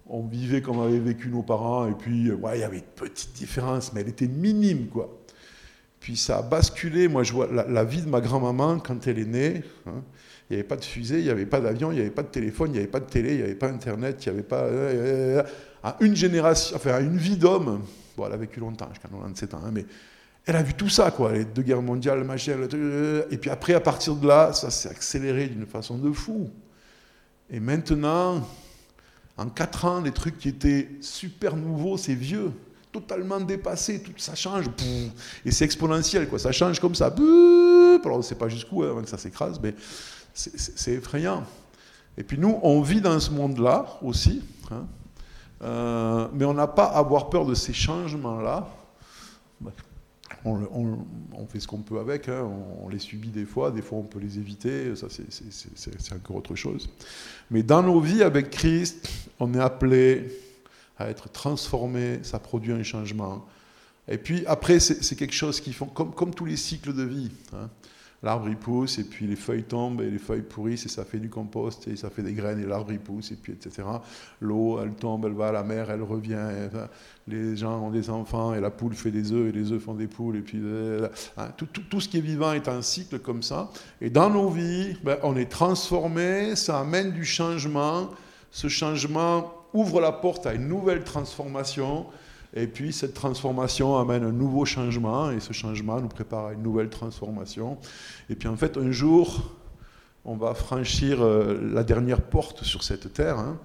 on 0.07 0.27
vivait 0.27 0.62
comme 0.62 0.81
avaient 0.81 0.99
vécu 0.99 1.29
nos 1.29 1.42
parents, 1.42 1.87
et 1.88 1.94
puis 1.94 2.31
ouais, 2.33 2.59
il 2.59 2.61
y 2.61 2.64
avait 2.64 2.79
une 2.79 2.83
petite 2.83 3.33
différence, 3.33 3.92
mais 3.92 4.01
elle 4.01 4.09
était 4.09 4.29
minime, 4.29 4.88
quoi. 4.88 5.16
Puis 6.01 6.16
ça 6.16 6.38
a 6.38 6.42
basculé. 6.42 7.09
Moi, 7.09 7.23
je 7.23 7.33
vois 7.33 7.46
la, 7.46 7.85
vie 7.85 8.03
de 8.03 8.09
ma 8.09 8.20
grand-maman 8.20 8.79
quand 8.79 9.07
elle 9.07 9.18
est 9.18 9.27
née. 9.27 9.62
Hein, 9.87 10.03
il 10.49 10.55
n'y 10.55 10.61
avait 10.61 10.66
pas 10.66 10.77
de 10.77 10.85
fusée, 10.85 11.18
il 11.18 11.25
n'y 11.25 11.31
avait 11.31 11.46
pas 11.46 11.61
d'avion, 11.61 11.92
il 11.92 11.96
n'y 11.96 12.01
avait 12.01 12.11
pas 12.11 12.23
de 12.23 12.29
téléphone, 12.29 12.70
il 12.70 12.73
n'y 12.73 12.79
avait 12.79 12.88
pas 12.88 13.01
de 13.01 13.05
télé, 13.05 13.33
il 13.33 13.37
n'y 13.37 13.42
avait 13.42 13.55
pas 13.55 13.68
Internet, 13.68 14.25
il 14.25 14.33
n'y 14.33 14.38
avait 14.38 14.49
pas. 14.49 14.66
À 15.83 15.96
une 16.01 16.16
génération, 16.16 16.77
enfin, 16.77 16.92
à 16.92 17.01
une 17.01 17.16
vie 17.16 17.37
d'homme, 17.37 17.83
bon, 18.16 18.27
elle 18.27 18.33
a 18.33 18.37
vécu 18.37 18.59
longtemps, 18.61 18.88
jusqu'à 18.90 19.09
97 19.09 19.55
ans, 19.55 19.61
hein, 19.64 19.70
mais 19.73 19.87
elle 20.51 20.57
a 20.57 20.63
vu 20.65 20.75
tout 20.75 20.89
ça, 20.89 21.13
quoi, 21.13 21.33
les 21.33 21.45
deux 21.45 21.63
guerres 21.63 21.81
mondiales, 21.81 22.25
machin, 22.25 22.57
et 23.31 23.39
puis 23.39 23.51
après, 23.51 23.75
à 23.75 23.81
partir 23.81 24.17
de 24.17 24.27
là, 24.27 24.53
ça 24.53 24.69
s'est 24.69 24.89
accéléré 24.89 25.47
d'une 25.47 25.65
façon 25.65 25.97
de 25.97 26.11
fou. 26.11 26.51
Et 27.49 27.61
maintenant, 27.61 28.45
en 29.37 29.47
quatre 29.49 29.85
ans, 29.85 30.01
les 30.01 30.11
trucs 30.11 30.39
qui 30.39 30.49
étaient 30.49 30.89
super 31.03 31.55
nouveaux, 31.55 31.97
c'est 31.97 32.17
vieux, 32.17 32.51
totalement 32.91 33.39
dépassé, 33.39 34.03
tout 34.03 34.11
ça 34.17 34.35
change, 34.35 34.65
et 35.45 35.53
c'est 35.53 35.65
exponentiel, 35.65 36.29
quoi, 36.29 36.41
ça 36.41 36.51
change 36.51 36.81
comme 36.81 36.97
ça, 36.97 37.15
alors 37.15 38.01
on 38.05 38.19
ne 38.19 38.23
sait 38.23 38.35
pas 38.35 38.49
jusqu'où 38.49 38.83
hein, 38.83 38.91
avant 38.91 39.03
que 39.03 39.09
ça 39.09 39.19
s'écrase, 39.19 39.61
mais 39.63 39.77
c'est 40.35 40.95
effrayant. 40.95 41.45
Et 42.19 42.25
puis 42.25 42.39
nous, 42.39 42.59
on 42.65 42.81
vit 42.81 43.01
dans 43.01 43.21
ce 43.21 43.31
monde-là 43.31 43.87
aussi, 44.03 44.43
hein, 44.73 44.85
euh, 45.63 46.27
mais 46.33 46.45
on 46.45 46.55
n'a 46.55 46.67
pas 46.67 46.87
à 46.87 46.99
avoir 46.99 47.31
peur 47.31 47.47
de 47.47 47.55
ces 47.55 47.73
changements-là 47.73 48.67
on, 50.44 51.46
fait 51.46 51.61
ce 51.61 51.66
qu'on 51.66 51.79
peut 51.79 51.98
avec, 51.98 52.29
hein. 52.29 52.48
on, 52.83 52.88
les 52.88 52.98
subit 52.98 53.29
des 53.29 53.44
fois, 53.44 53.70
des 53.70 53.83
fois 53.83 53.98
on 53.98 54.03
peut 54.03 54.18
les 54.18 54.38
éviter, 54.38 54.94
ça 54.96 55.09
c'est 55.11 56.14
encore 56.14 56.37
autre 56.37 56.55
chose. 56.55 56.88
Mais 57.50 57.62
dans 57.62 57.83
nos 57.83 58.00
vies 58.00 58.22
avec 58.22 58.50
Christ, 58.50 59.09
on 59.38 59.53
est 59.55 59.61
appelé 59.61 60.33
à 60.98 61.09
être 61.09 61.31
transformé, 61.31 62.20
ça 62.22 62.38
produit 62.38 62.72
un 62.72 62.83
changement. 62.83 63.46
Et 64.09 64.18
puis 64.18 64.44
après, 64.46 64.81
c'est 64.81 65.14
quelque 65.14 65.35
chose 65.35 65.61
qui 65.61 65.72
font 65.72 65.87
comme, 65.87 66.12
comme 66.12 66.35
tous 66.35 66.46
les 66.46 66.57
cycles 66.57 66.94
de 66.94 67.05
vie. 67.05 67.31
Hein 67.55 67.68
l'arbre 68.23 68.49
il 68.49 68.57
pousse, 68.57 68.99
et 68.99 69.05
puis 69.05 69.27
les 69.27 69.37
feuilles 69.37 69.63
tombent, 69.63 70.03
et 70.03 70.11
les 70.11 70.19
feuilles 70.19 70.43
pourrissent, 70.43 70.85
et 70.87 70.89
ça 70.89 71.05
fait 71.05 71.19
du 71.19 71.31
compost, 71.31 71.89
et 71.89 71.97
ça 71.97 72.11
fait 72.11 72.23
des 72.23 72.35
graines, 72.35 72.61
et 72.61 72.67
l'arbre 72.67 72.93
il 72.93 73.01
pousse, 73.01 73.33
et 73.33 73.37
puis 73.37 73.53
etc. 73.53 73.83
L'eau, 74.41 74.79
elle 74.83 74.93
tombe, 74.93 75.25
elle 75.25 75.33
va 75.33 75.49
à 75.49 75.53
la 75.53 75.63
mer, 75.63 75.91
elle 75.91 76.03
revient, 76.03 76.39
les 77.27 77.57
gens 77.57 77.81
ont 77.81 77.91
des 77.91 78.11
enfants, 78.11 78.55
et 78.55 78.61
la 78.61 78.71
poule 78.71 78.95
fait 78.95 79.11
des 79.11 79.33
œufs, 79.33 79.49
et 79.49 79.53
les 79.53 79.73
œufs 79.73 79.83
font 79.83 79.95
des 79.95 80.07
poules, 80.07 80.37
et 80.37 80.43
puis 80.43 80.59
euh, 80.63 81.09
hein, 81.39 81.49
tout, 81.57 82.01
ce 82.01 82.09
qui 82.09 82.19
est 82.19 82.23
vivant 82.23 82.53
est 82.53 82.69
un 82.69 82.83
cycle 82.83 83.19
comme 83.21 83.43
ça. 83.43 83.71
Et 84.01 84.11
dans 84.11 84.29
nos 84.29 84.51
vies, 84.51 84.97
ben, 85.03 85.17
on 85.23 85.37
est 85.37 85.51
transformé, 85.51 86.57
ça 86.57 86.81
amène 86.81 87.13
du 87.13 87.25
changement, 87.25 88.11
ce 88.51 88.69
changement 88.69 89.55
ouvre 89.73 90.01
la 90.01 90.13
porte 90.13 90.47
à 90.47 90.55
une 90.55 90.69
nouvelle 90.69 91.05
transformation, 91.05 92.07
et 92.55 92.67
puis 92.67 92.93
cette 92.93 93.15
transformation 93.15 93.99
amène 93.99 94.25
un 94.25 94.33
nouveau 94.33 94.65
changement, 94.65 95.31
et 95.31 95.41
ce 95.41 95.53
changement 95.53 96.01
nous 96.01 96.09
prépare 96.09 96.47
à 96.47 96.53
une 96.53 96.63
nouvelle 96.63 96.91
transformation. 96.91 97.79
Et 98.29 98.35
puis 98.35 98.49
en 98.49 98.57
fait, 98.57 98.77
un 98.77 98.91
jour, 98.91 99.57
on 100.25 100.37
va 100.37 100.55
franchir 100.55 101.23
euh, 101.23 101.59
la 101.73 101.85
dernière 101.85 102.21
porte 102.21 102.65
sur 102.65 102.83
cette 102.83 103.13
terre. 103.13 103.39
Hein. 103.39 103.59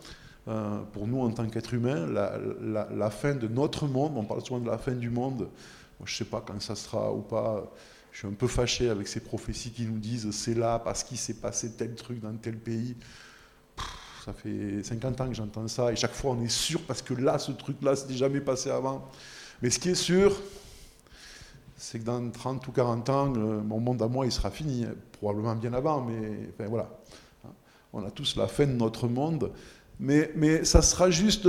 Euh, 0.48 0.80
pour 0.94 1.08
nous, 1.08 1.22
en 1.22 1.32
tant 1.32 1.48
qu'êtres 1.48 1.74
humains, 1.74 2.06
la, 2.06 3.10
fin 3.10 3.34
de 3.34 3.48
notre 3.48 3.88
monde, 3.88 4.14
on 4.16 4.24
parle 4.24 4.46
souvent 4.46 4.60
de 4.60 4.70
la 4.70 4.78
fin 4.78 4.92
du 4.92 5.10
monde, 5.10 5.48
je 6.04 6.14
ne 6.14 6.18
sais 6.18 6.26
pas 6.26 6.44
quand 6.46 6.62
ça 6.62 6.76
sera 6.76 7.12
ou 7.12 7.22
pas, 7.22 7.72
je 8.12 8.20
suis 8.20 8.28
un 8.28 8.34
peu 8.34 8.48
fâché 8.48 8.90
avec 8.90 9.08
ces 9.08 9.22
prophéties 9.22 9.72
qui 9.72 9.86
nous 9.86 9.98
disent 9.98 10.30
c'est 10.32 10.54
là 10.54 10.78
parce 10.78 11.04
qu'il 11.04 11.18
s'est 11.18 11.34
passé 11.34 11.72
tel 11.72 11.96
truc 11.96 12.22
dans 12.22 12.34
tel 12.36 12.58
pays 12.58 12.96
ça 14.26 14.34
fait 14.34 14.82
50 14.82 15.22
ans 15.22 15.28
que 15.28 15.36
j'entends 15.36 15.68
ça, 15.68 15.92
et 15.92 15.96
chaque 15.96 16.14
fois 16.14 16.32
on 16.32 16.42
est 16.42 16.50
sûr 16.50 16.82
parce 16.82 17.04
que 17.04 17.14
là, 17.14 17.38
ce 17.38 17.52
truc-là, 17.52 17.96
c'était 17.96 18.16
jamais 18.16 18.42
passé 18.42 18.72
avant. 18.72 19.08
Mais 19.62 19.70
ce 19.70 19.78
qui 19.78 19.90
est 19.90 19.96
sûr, 19.96 20.42
c'est 21.78 22.00
que 22.00 22.06
dans 22.06 22.32
30 22.32 22.68
ou 22.68 22.72
40 22.72 23.10
ans, 23.10 23.28
mon 23.28 23.80
monde 23.80 24.02
à 24.02 24.08
moi, 24.08 24.26
il 24.26 24.32
sera 24.32 24.50
fini, 24.50 24.88
probablement 25.12 25.56
bien 25.56 25.74
avant, 25.74 26.04
mais 26.04 26.66
voilà. 26.68 26.90
On 27.94 28.04
a 28.04 28.10
tous 28.10 28.36
la 28.36 28.48
fin 28.48 28.66
de 28.66 28.72
notre 28.72 29.08
monde, 29.08 29.52
mais, 30.00 30.32
mais 30.36 30.66
ça 30.66 30.82
sera 30.82 31.12
juste 31.12 31.48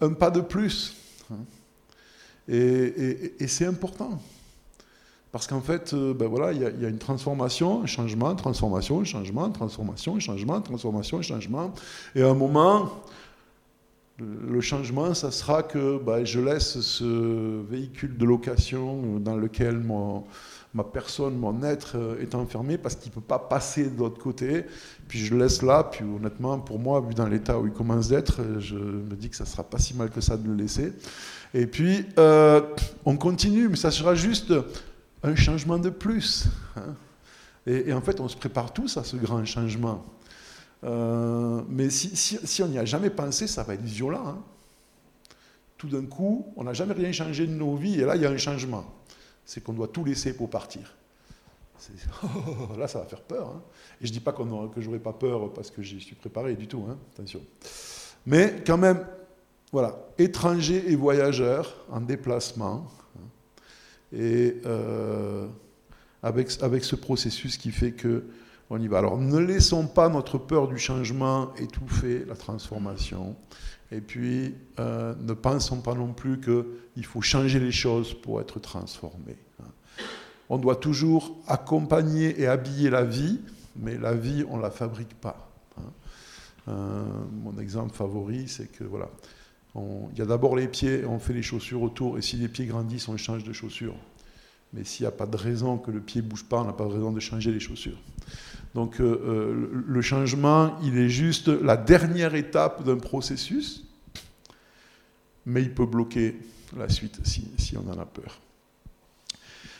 un 0.00 0.12
pas 0.12 0.30
de 0.30 0.40
plus. 0.40 0.96
et 2.48 3.46
c'est 3.46 3.66
important. 3.66 4.20
Parce 5.36 5.48
qu'en 5.48 5.60
fait, 5.60 5.92
euh, 5.92 6.14
ben 6.14 6.28
voilà, 6.28 6.54
il 6.54 6.62
y, 6.62 6.86
a 6.86 6.88
une 6.88 6.96
transformation, 6.96 7.82
un 7.82 7.86
changement, 7.86 8.34
transformation, 8.34 9.04
changement, 9.04 9.50
transformation, 9.50 10.18
changement, 10.18 10.62
transformation, 10.62 11.20
changement. 11.20 11.74
Et 12.14 12.22
à 12.22 12.28
un 12.30 12.34
moment, 12.34 12.90
le 14.18 14.62
changement, 14.62 15.12
ça 15.12 15.30
sera 15.30 15.62
que 15.62 15.98
ben, 15.98 16.24
je 16.24 16.40
laisse 16.40 16.80
ce 16.80 17.60
véhicule 17.68 18.16
de 18.16 18.24
location 18.24 19.18
dans 19.18 19.36
lequel 19.36 19.82
ma 20.72 20.84
personne, 20.84 21.36
mon 21.36 21.62
être 21.62 21.98
euh, 21.98 22.22
est 22.22 22.34
enfermé 22.34 22.78
parce 22.78 22.94
qu'il 22.94 23.10
ne 23.10 23.16
peut 23.16 23.20
pas 23.20 23.38
passer 23.38 23.90
de 23.90 23.98
l'autre 23.98 24.18
côté. 24.18 24.64
Puis 25.06 25.18
je 25.18 25.34
le 25.34 25.40
laisse 25.40 25.60
là, 25.60 25.84
puis 25.84 26.02
honnêtement, 26.02 26.58
pour 26.60 26.78
moi, 26.78 27.02
vu 27.06 27.12
dans 27.12 27.28
l'état 27.28 27.58
où 27.58 27.66
il 27.66 27.74
commence 27.74 28.08
d'être, 28.08 28.40
je 28.58 28.76
me 28.76 29.14
dis 29.16 29.28
que 29.28 29.36
ça 29.36 29.44
ne 29.44 29.50
sera 29.50 29.64
pas 29.64 29.76
si 29.76 29.92
mal 29.92 30.08
que 30.08 30.22
ça 30.22 30.38
de 30.38 30.48
le 30.48 30.54
laisser. 30.54 30.94
Et 31.52 31.66
puis, 31.66 32.06
euh, 32.18 32.62
on 33.04 33.18
continue, 33.18 33.68
mais 33.68 33.76
ça 33.76 33.90
sera 33.90 34.14
juste 34.14 34.54
un 35.22 35.34
changement 35.34 35.78
de 35.78 35.90
plus. 35.90 36.46
Hein. 36.76 36.94
Et, 37.66 37.92
en 37.92 38.00
fait, 38.00 38.20
on 38.20 38.28
se 38.28 38.36
prépare 38.36 38.72
tous 38.72 38.96
à 38.96 39.04
ce 39.04 39.16
grand 39.16 39.44
changement. 39.44 40.04
Euh, 40.84 41.62
mais 41.68 41.90
si, 41.90 42.62
on 42.62 42.68
n'y 42.68 42.78
a 42.78 42.84
jamais 42.84 43.10
pensé, 43.10 43.46
ça 43.46 43.64
va 43.64 43.74
être 43.74 43.82
violent. 43.82 44.26
Hein. 44.26 44.38
Tout 45.76 45.88
d'un 45.88 46.06
coup, 46.06 46.52
on 46.56 46.64
n'a 46.64 46.72
jamais 46.72 46.94
rien 46.94 47.12
changé 47.12 47.46
de 47.46 47.52
nos 47.52 47.74
vies, 47.74 48.00
et 48.00 48.04
là, 48.04 48.14
il 48.16 48.22
y 48.22 48.26
a 48.26 48.30
un 48.30 48.36
changement. 48.36 48.84
C'est 49.44 49.62
qu'on 49.62 49.72
doit 49.72 49.88
tout 49.88 50.04
laisser 50.04 50.34
pour 50.34 50.48
partir. 50.48 50.94
là, 52.78 52.88
ça 52.88 53.00
va 53.00 53.06
faire 53.06 53.20
peur. 53.20 53.48
Hein. 53.48 53.62
Et 54.00 54.06
je 54.06 54.10
ne 54.10 54.14
dis 54.14 54.20
pas 54.20 54.32
que 54.32 54.42
je 54.80 54.86
n'aurai 54.86 54.98
pas 54.98 55.12
peur 55.12 55.52
parce 55.52 55.70
que 55.70 55.82
j'y 55.82 56.00
suis 56.00 56.14
préparé 56.14 56.54
du 56.54 56.66
tout, 56.66 56.86
attention. 57.14 57.40
Mais 58.24 58.62
quand 58.66 58.78
même, 58.78 59.06
voilà, 59.72 59.96
étrangers 60.18 60.84
et 60.90 60.96
voyageurs 60.96 61.84
en 61.90 62.00
déplacement, 62.00 62.86
et 64.12 64.56
euh, 64.66 65.46
avec, 66.22 66.50
avec 66.62 66.84
ce 66.84 66.96
processus 66.96 67.56
qui 67.56 67.70
fait 67.70 67.92
que 67.92 68.24
on 68.68 68.80
y 68.80 68.88
va. 68.88 68.98
Alors 68.98 69.18
ne 69.18 69.38
laissons 69.38 69.86
pas 69.86 70.08
notre 70.08 70.38
peur 70.38 70.68
du 70.68 70.78
changement 70.78 71.54
étouffer 71.56 72.24
la 72.26 72.34
transformation. 72.34 73.36
Et 73.92 74.00
puis 74.00 74.54
euh, 74.80 75.14
ne 75.20 75.32
pensons 75.32 75.80
pas 75.80 75.94
non 75.94 76.12
plus 76.12 76.40
qu'il 76.40 77.04
faut 77.04 77.22
changer 77.22 77.60
les 77.60 77.72
choses 77.72 78.14
pour 78.14 78.40
être 78.40 78.58
transformé. 78.58 79.36
On 80.48 80.58
doit 80.58 80.76
toujours 80.76 81.36
accompagner 81.48 82.40
et 82.40 82.46
habiller 82.46 82.88
la 82.88 83.04
vie, 83.04 83.40
mais 83.74 83.98
la 83.98 84.14
vie, 84.14 84.44
on 84.48 84.58
ne 84.58 84.62
la 84.62 84.70
fabrique 84.70 85.14
pas. 85.20 85.50
Euh, 86.68 87.04
mon 87.42 87.58
exemple 87.58 87.94
favori, 87.94 88.48
c'est 88.48 88.70
que 88.70 88.84
voilà, 88.84 89.08
il 90.12 90.18
y 90.18 90.22
a 90.22 90.26
d'abord 90.26 90.56
les 90.56 90.68
pieds, 90.68 91.04
on 91.04 91.18
fait 91.18 91.32
les 91.32 91.42
chaussures 91.42 91.82
autour, 91.82 92.18
et 92.18 92.22
si 92.22 92.36
les 92.36 92.48
pieds 92.48 92.66
grandissent, 92.66 93.08
on 93.08 93.16
change 93.16 93.44
de 93.44 93.52
chaussures. 93.52 93.96
Mais 94.72 94.84
s'il 94.84 95.04
n'y 95.04 95.08
a 95.08 95.12
pas 95.12 95.26
de 95.26 95.36
raison 95.36 95.78
que 95.78 95.90
le 95.90 96.00
pied 96.00 96.22
ne 96.22 96.26
bouge 96.26 96.44
pas, 96.44 96.60
on 96.60 96.64
n'a 96.64 96.72
pas 96.72 96.84
de 96.84 96.92
raison 96.92 97.12
de 97.12 97.20
changer 97.20 97.52
les 97.52 97.60
chaussures. 97.60 97.98
Donc 98.74 99.00
euh, 99.00 99.04
euh, 99.04 99.82
le 99.86 100.02
changement, 100.02 100.78
il 100.82 100.98
est 100.98 101.08
juste 101.08 101.48
la 101.48 101.76
dernière 101.76 102.34
étape 102.34 102.84
d'un 102.84 102.98
processus, 102.98 103.84
mais 105.44 105.62
il 105.62 105.72
peut 105.72 105.86
bloquer 105.86 106.36
la 106.76 106.88
suite 106.88 107.20
si, 107.24 107.76
on 107.76 107.90
en 107.90 107.98
a 107.98 108.04
peur. 108.04 108.40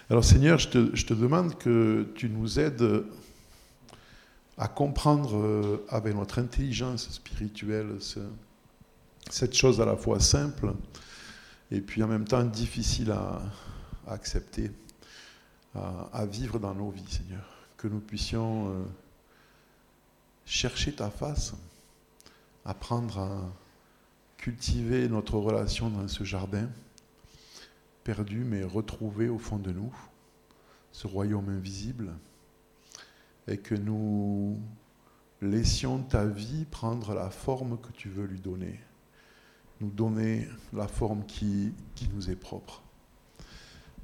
Alors 0.08 0.24
Seigneur, 0.24 0.58
je 0.58 0.68
te, 0.68 1.14
demande 1.14 1.58
que 1.58 2.06
tu 2.14 2.28
nous 2.28 2.60
aides 2.60 3.04
à 4.56 4.68
comprendre 4.68 5.36
euh, 5.36 5.84
avec 5.88 6.14
notre 6.14 6.38
intelligence 6.38 7.10
spirituelle 7.10 7.96
ce, 7.98 8.20
cette 9.30 9.54
chose 9.54 9.80
à 9.80 9.84
la 9.84 9.96
fois 9.96 10.20
simple 10.20 10.74
et 11.70 11.80
puis 11.80 12.02
en 12.02 12.06
même 12.06 12.26
temps 12.26 12.44
difficile 12.44 13.10
à, 13.10 13.42
accepter, 14.06 14.70
à, 15.74 16.24
vivre 16.26 16.58
dans 16.58 16.74
nos 16.74 16.90
vies, 16.90 17.08
Seigneur. 17.08 17.44
Que 17.76 17.88
nous 17.88 18.00
puissions 18.00 18.70
euh, 18.70 18.84
chercher 20.44 20.94
ta 20.94 21.10
face, 21.10 21.54
apprendre 22.64 23.18
à 23.18 23.52
cultiver 24.38 25.08
notre 25.08 25.36
relation 25.38 25.90
dans 25.90 26.06
ce 26.08 26.24
jardin, 26.24 26.68
perdu 28.04 28.44
mais 28.44 28.62
retrouvé 28.62 29.28
au 29.28 29.38
fond 29.38 29.58
de 29.58 29.72
nous, 29.72 29.94
ce 30.92 31.06
royaume 31.06 31.48
invisible, 31.48 32.12
et 33.48 33.58
que 33.58 33.74
nous 33.74 34.58
laissions 35.42 36.02
ta 36.02 36.24
vie 36.24 36.64
prendre 36.70 37.12
la 37.12 37.28
forme 37.28 37.78
que 37.78 37.92
tu 37.92 38.08
veux 38.08 38.24
lui 38.24 38.40
donner 38.40 38.80
nous 39.80 39.90
donner 39.90 40.48
la 40.72 40.88
forme 40.88 41.24
qui, 41.26 41.72
qui 41.94 42.08
nous 42.14 42.30
est 42.30 42.36
propre. 42.36 42.82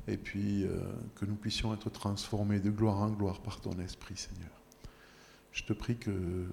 Et 0.09 0.17
puis 0.17 0.65
euh, 0.65 0.81
que 1.15 1.25
nous 1.25 1.37
puissions 1.37 1.73
être 1.73 1.91
transformés 1.91 2.61
de 2.61 2.71
gloire 2.71 2.99
en 2.99 3.11
gloire 3.11 3.41
par 3.41 3.61
ton 3.61 3.79
Esprit, 3.79 4.17
Seigneur. 4.17 4.51
Je 5.53 5.63
te 5.63 5.73
prie 5.73 5.97
que 5.97 6.47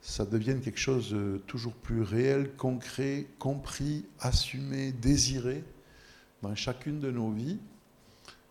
ça 0.00 0.26
devienne 0.26 0.60
quelque 0.60 0.80
chose 0.80 1.12
de 1.12 1.40
toujours 1.46 1.74
plus 1.74 2.02
réel, 2.02 2.54
concret, 2.56 3.26
compris, 3.38 4.04
assumé, 4.20 4.92
désiré 4.92 5.64
dans 6.42 6.54
chacune 6.54 7.00
de 7.00 7.10
nos 7.10 7.30
vies, 7.30 7.58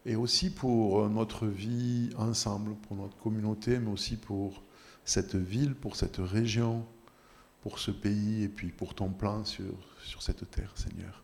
et 0.06 0.16
aussi 0.16 0.50
pour 0.50 1.08
notre 1.10 1.46
vie 1.48 2.10
ensemble, 2.18 2.76
pour 2.88 2.98
notre 2.98 3.16
communauté, 3.18 3.78
mais 3.80 3.92
aussi 3.92 4.18
pour 4.18 4.64
cette 5.06 5.36
ville, 5.36 5.76
pour 5.76 5.96
cette 5.96 6.18
région, 6.18 6.86
pour 7.64 7.80
ce 7.80 7.92
pays 7.92 8.44
et 8.44 8.50
puis 8.50 8.68
pour 8.68 8.94
ton 8.94 9.10
plan 9.10 9.46
sur, 9.46 9.74
sur 10.04 10.22
cette 10.22 10.52
terre, 10.52 10.74
Seigneur. 10.76 11.24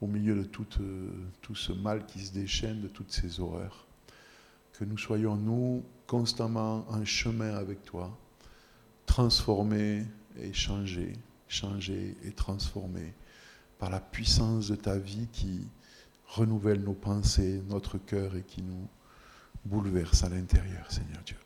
au 0.00 0.06
milieu 0.06 0.34
de 0.34 0.44
tout, 0.44 0.66
euh, 0.80 1.10
tout 1.42 1.54
ce 1.54 1.70
mal 1.72 2.06
qui 2.06 2.20
se 2.20 2.32
déchaîne, 2.32 2.80
de 2.80 2.88
toutes 2.88 3.12
ces 3.12 3.40
horreurs. 3.40 3.86
Que 4.72 4.86
nous 4.86 4.96
soyons, 4.96 5.36
nous, 5.36 5.84
constamment 6.06 6.86
en 6.88 7.04
chemin 7.04 7.54
avec 7.54 7.84
toi, 7.84 8.16
transformés 9.04 10.06
et 10.38 10.54
changés, 10.54 11.12
changés 11.46 12.16
et 12.24 12.32
transformés 12.32 13.12
par 13.78 13.90
la 13.90 14.00
puissance 14.00 14.68
de 14.68 14.76
ta 14.76 14.96
vie 14.96 15.28
qui 15.30 15.60
renouvelle 16.26 16.82
nos 16.82 16.94
pensées, 16.94 17.62
notre 17.68 17.98
cœur 17.98 18.34
et 18.34 18.42
qui 18.42 18.62
nous 18.62 18.88
bouleverse 19.66 20.24
à 20.24 20.30
l'intérieur, 20.30 20.90
Seigneur 20.90 21.22
Dieu. 21.24 21.36